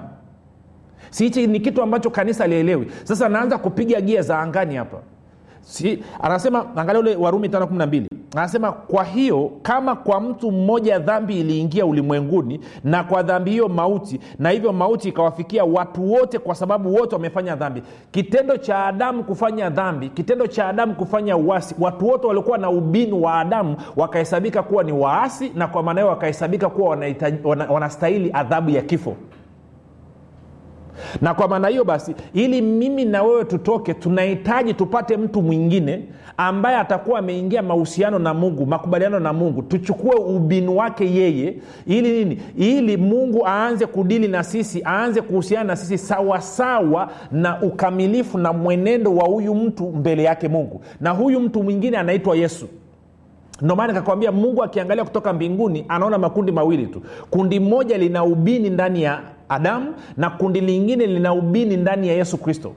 Si 1.11 1.25
hichi 1.25 1.47
ni 1.47 1.61
kitu 1.61 1.83
ambacho 1.83 2.11
kanisa 2.11 2.47
lielewi 2.47 2.87
sasa 3.05 3.27
anaanza 3.27 3.59
kupiga 3.59 4.01
gia 4.01 4.23
za 4.23 4.39
angani 4.39 4.77
hapa 4.77 4.97
si, 5.69 5.99
anasema 6.23 6.67
angalia 6.77 7.01
ule 7.01 7.17
warumi 7.17 7.49
512 7.49 8.03
anasema 8.37 8.73
kwa 8.73 9.05
hiyo 9.05 9.51
kama 9.63 9.97
kwa 9.97 10.21
mtu 10.21 10.53
mmoja 10.53 10.99
dhambi 10.99 11.41
iliingia 11.41 11.87
ulimwenguni 11.87 12.61
na 12.85 13.05
kwa 13.05 13.23
dhambi 13.23 13.51
hiyo 13.51 13.69
mauti 13.69 14.21
na 14.39 14.51
hivyo 14.51 14.73
mauti 14.73 15.09
ikawafikia 15.09 15.65
watu 15.65 16.13
wote 16.13 16.39
kwa 16.39 16.55
sababu 16.55 16.95
wote 16.95 17.15
wamefanya 17.15 17.57
dhambi 17.57 17.83
kitendo 18.11 18.57
cha 18.57 18.85
adamu 18.87 19.25
kufanya 19.25 19.71
dhambi 19.71 20.09
kitendo 20.09 20.47
cha 20.47 20.69
adamu 20.69 20.95
kufanya 20.95 21.37
uasi 21.37 21.75
watu 21.79 22.09
wote 22.09 22.27
waliokuwa 22.27 22.59
na 22.59 22.71
ubinu 22.71 23.23
wa 23.23 23.35
adamu 23.41 23.77
wakahesabika 23.97 24.63
kuwa 24.63 24.85
ni 24.85 24.93
waasi 24.93 25.53
na 25.55 25.67
kwa 25.67 25.83
maana 25.83 26.01
hiyo 26.01 26.11
wakahesabika 26.11 26.69
kuwa 26.69 26.99
wanastahili 27.69 28.31
adhabu 28.33 28.71
ya 28.71 28.83
kifo 28.83 29.17
na 31.21 31.35
kwa 31.35 31.49
maana 31.49 31.69
hiyo 31.69 31.85
basi 31.85 32.15
ili 32.35 32.63
mimi 32.63 33.05
na 33.05 33.23
wewe 33.23 33.45
tutoke 33.45 33.95
tunahitaji 33.95 34.75
tupate 34.75 35.17
mtu 35.17 35.43
mwingine 35.43 36.03
ambaye 36.37 36.77
atakuwa 36.77 37.19
ameingia 37.19 37.63
mahusiano 37.63 38.19
na 38.19 38.35
mungu 38.35 38.67
makubaliano 38.67 39.21
na 39.21 39.33
mungu. 39.33 39.63
Tuchukue 39.63 40.15
ubinu 40.17 40.77
wake 40.77 41.15
yeye 41.15 41.57
ili 41.87 42.13
nini? 42.25 42.39
Ili 42.57 42.97
mungu 42.97 43.47
aanze 43.47 43.87
kudili 43.87 44.29
na 44.29 44.43
sisi 44.45 44.83
aanze 44.87 45.21
kuhusiana 45.23 45.65
na 45.65 45.77
sisi 45.77 45.99
sawasawa 45.99 47.11
na 47.33 47.63
ukamilifu 47.63 48.39
na 48.39 48.53
mwenendo 48.53 49.15
wa 49.17 49.25
huyu 49.29 49.55
mtu 49.55 49.87
mbele 49.87 50.23
yake 50.23 50.49
mungu. 50.49 50.81
Na 51.01 51.11
huyu 51.11 51.41
mtu 51.41 51.63
mwingine 51.63 51.97
anaitwa 51.99 52.37
yesu. 52.37 52.69
Ndio 53.63 53.77
maana 53.77 53.93
nikakwambia 53.93 54.33
mungu 54.33 54.63
akiangalia 54.65 55.05
kutoka 55.05 55.33
mbinguni 55.33 55.85
anaona 55.89 56.19
makundi 56.19 56.53
mawili 56.53 56.87
tu. 56.87 57.03
Kundi 57.31 57.61
moja 57.61 57.99
lina 57.99 58.25
ubini 58.25 58.71
ndani 58.71 59.03
ya 59.03 59.21
adamu 59.49 59.95
na 60.17 60.31
kundi 60.31 60.61
lingine 60.61 61.07
lina 61.07 61.33
ubini 61.33 61.77
ndani 61.77 62.09
ya 62.09 62.15
yesu 62.15 62.39
kristo. 62.39 62.73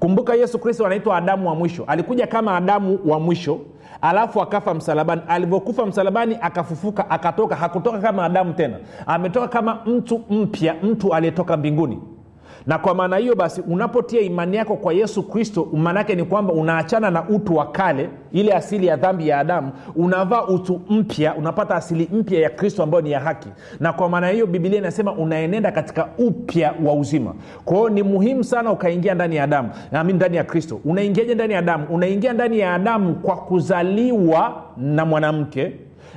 Kumbuka 0.00 0.34
yesu 0.34 0.58
kristo 0.58 0.86
anaitwa 0.86 1.16
adamu 1.16 1.48
wa 1.48 1.54
mwisho. 1.54 1.84
Alikuja 1.86 2.26
kama 2.26 2.56
adamu 2.56 2.98
wa 3.06 3.20
mwisho 3.20 3.58
alafu 4.00 4.42
akafa 4.42 4.74
msalabani. 4.74 5.22
Alivyokufa 5.28 5.86
msalabani 5.86 6.38
akafufuka 6.40 7.10
akatoka. 7.10 7.56
Hakutoka 7.56 7.98
kama 7.98 8.24
adamu 8.24 8.52
tena. 8.52 8.76
Ametoka 9.06 9.48
kama 9.48 9.78
mtu 9.86 10.20
mpya 10.30 10.74
mtu 10.82 11.14
aliyetoka 11.14 11.56
mbinguni 11.56 11.98
na 12.66 12.78
kwa 12.78 12.94
maana 12.94 13.16
hiyo 13.16 13.34
basi 13.34 13.60
unapotia 13.60 14.20
imani 14.20 14.56
yako 14.56 14.76
kwa 14.76 14.92
yesu 14.92 15.22
kristo 15.22 15.68
maanaake 15.72 16.14
ni 16.14 16.24
kwamba 16.24 16.52
unaachana 16.52 17.10
na 17.10 17.28
utu 17.28 17.56
wa 17.56 17.66
kale 17.66 18.08
ile 18.32 18.52
asili 18.52 18.86
ya 18.86 18.96
dhambi 18.96 19.28
ya 19.28 19.38
adamu 19.38 19.72
unavaa 19.96 20.42
utu 20.46 20.80
mpya 20.90 21.34
unapata 21.34 21.74
asili 21.76 22.08
mpya 22.12 22.40
ya 22.40 22.50
kristo 22.50 22.82
ambayo 22.82 23.02
ni 23.02 23.10
ya 23.10 23.20
haki. 23.20 23.48
Na 23.80 23.92
kwa 23.92 24.08
maana 24.08 24.28
hiyo 24.28 24.46
bibilia 24.46 24.78
inasema 24.78 25.12
unaenenda 25.12 25.72
katika 25.72 26.08
upya 26.18 26.74
wa 26.84 26.92
uzima. 26.94 27.34
Kwa 27.64 27.90
ni 27.90 28.02
muhimu 28.02 28.44
sana 28.44 28.72
ukaingia 28.72 29.14
ndani 29.14 29.36
ya 29.36 29.44
adamu 29.44 29.68
nami 29.92 30.12
ndani 30.12 30.36
ya 30.36 30.44
kristo. 30.44 30.80
Unaingiaje 30.84 31.34
ndani 31.34 31.52
ya 31.52 31.58
adamu? 31.58 31.86
Unaingia 31.90 32.32
ndani 32.32 32.58
ya 32.58 32.74
adamu 32.74 33.14
kwa 33.14 33.36
kuzaliwa 33.36 34.62
na 34.76 35.04
mwanamke 35.04 35.72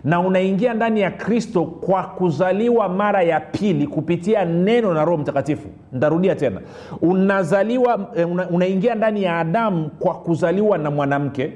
na 0.06 0.20
unaingia 0.20 0.74
ndani 0.74 1.02
ya 1.02 1.12
kristo 1.12 1.64
kwa 1.66 2.04
kuzaliwa 2.04 2.90
mara 2.90 3.22
ya 3.24 3.40
pili 3.40 3.88
kupitia 3.88 4.46
neno 4.46 4.94
na 4.94 5.06
roho 5.06 5.18
mtakatifu. 5.18 5.68
Ntarudia 5.94 6.36
tena. 6.36 6.62
Unazaliwa 7.02 8.10
eh, 8.16 8.32
una, 8.32 8.50
unaingia 8.50 8.96
ndani 8.96 9.24
ya 9.24 9.40
adamu 9.40 9.90
kwa 10.00 10.14
kuzaliwa 10.14 10.78
na 10.78 10.92
mwanamke 10.92 11.54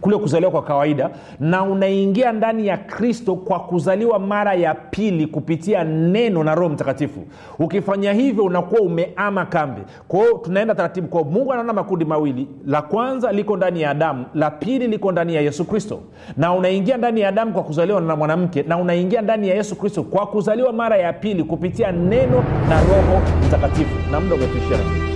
kule 0.00 0.16
kuzaliwa 0.18 0.50
kwa 0.50 0.62
kawaida 0.62 1.10
na 1.40 1.62
unaingia 1.62 2.32
ndani 2.32 2.66
ya 2.66 2.76
kristo 2.76 3.34
kwa 3.36 3.60
kuzaliwa 3.60 4.18
mara 4.18 4.54
ya 4.54 4.74
pili 4.74 5.26
kupitia 5.26 5.84
neno 5.84 6.44
na 6.44 6.54
roho 6.54 6.68
mtakatifu. 6.68 7.20
Ukifanya 7.58 8.12
hivyo 8.12 8.44
unakuwa 8.44 8.80
umeama 8.80 9.46
kambi. 9.46 9.80
Kwao 10.08 10.32
tunaenda 10.44 10.74
taratibu. 10.74 11.08
Kwao 11.08 11.24
mungu 11.24 11.52
anaona 11.52 11.72
makundi 11.72 12.04
mawili. 12.04 12.48
La 12.66 12.82
kwanza 12.82 13.32
liko 13.32 13.56
ndani 13.56 13.82
ya 13.82 13.90
adamu 13.90 14.24
la 14.34 14.50
pili 14.50 14.86
liko 14.88 15.12
ndani 15.12 15.34
ya 15.34 15.40
yesu 15.40 15.64
kristo. 15.64 16.00
Na 16.36 16.52
unaingia 16.52 16.96
ndani 16.96 17.20
ya 17.20 17.28
adamu 17.28 17.52
kwa 17.52 17.62
kuzaliwa 17.62 18.00
na 18.00 18.16
mwanamke 18.16 18.62
na 18.62 18.78
unaingia 18.78 19.22
ndani 19.22 19.48
ya 19.48 19.54
yesu 19.54 19.76
kristo 19.76 20.02
kwa 20.02 20.26
kuzaliwa 20.26 20.72
mara 20.72 20.96
ya 20.96 21.12
pili 21.12 21.44
kupitia 21.44 21.92
neno 21.92 22.44
na 22.68 22.80
roho 22.80 23.22
mtakatifu. 23.46 24.10
Na 24.12 24.20
muda 24.20 24.34
umetuishia. 24.34 24.76
rafiki 24.76 25.15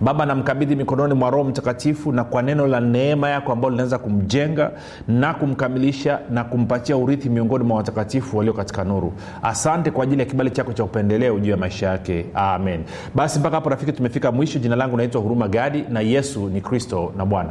baba 0.00 0.26
namkabidhi 0.26 0.76
mikononi 0.76 1.14
mwa 1.14 1.30
roho 1.30 1.44
mtakatifu 1.44 2.12
na 2.12 2.24
kwa 2.24 2.42
neno 2.42 2.66
la 2.66 2.80
neema 2.80 3.28
yako 3.30 3.52
ambalo 3.52 3.70
linaweza 3.70 3.98
kumjenga 3.98 4.70
na 5.08 5.34
kumkamilisha 5.34 6.18
na 6.30 6.44
kumpatia 6.44 6.96
urithi 6.96 7.28
miongoni 7.28 7.64
mwa 7.64 7.76
watakatifu 7.76 8.38
walio 8.38 8.52
katika 8.52 8.84
nuru. 8.84 9.12
Asante 9.42 9.90
kwa 9.90 10.04
ajili 10.04 10.20
ya 10.20 10.26
kibali 10.26 10.50
chako 10.50 10.72
cha 10.72 10.84
upendeleo 10.84 11.38
juu 11.38 11.50
ya 11.50 11.56
maisha 11.56 11.86
yake. 11.86 12.26
Amen. 12.34 12.84
Basi 13.14 13.38
mpaka 13.38 13.56
hapo 13.56 13.70
rafiki 13.70 13.92
tumefika 13.92 14.32
mwisho. 14.32 14.58
Jina 14.58 14.76
langu 14.76 14.96
naitwa 14.96 15.20
huruma 15.20 15.48
gadi 15.48 15.84
na 15.90 16.00
yesu 16.00 16.48
ni 16.48 16.60
kristo 16.60 17.12
na 17.16 17.26
bwana 17.26 17.50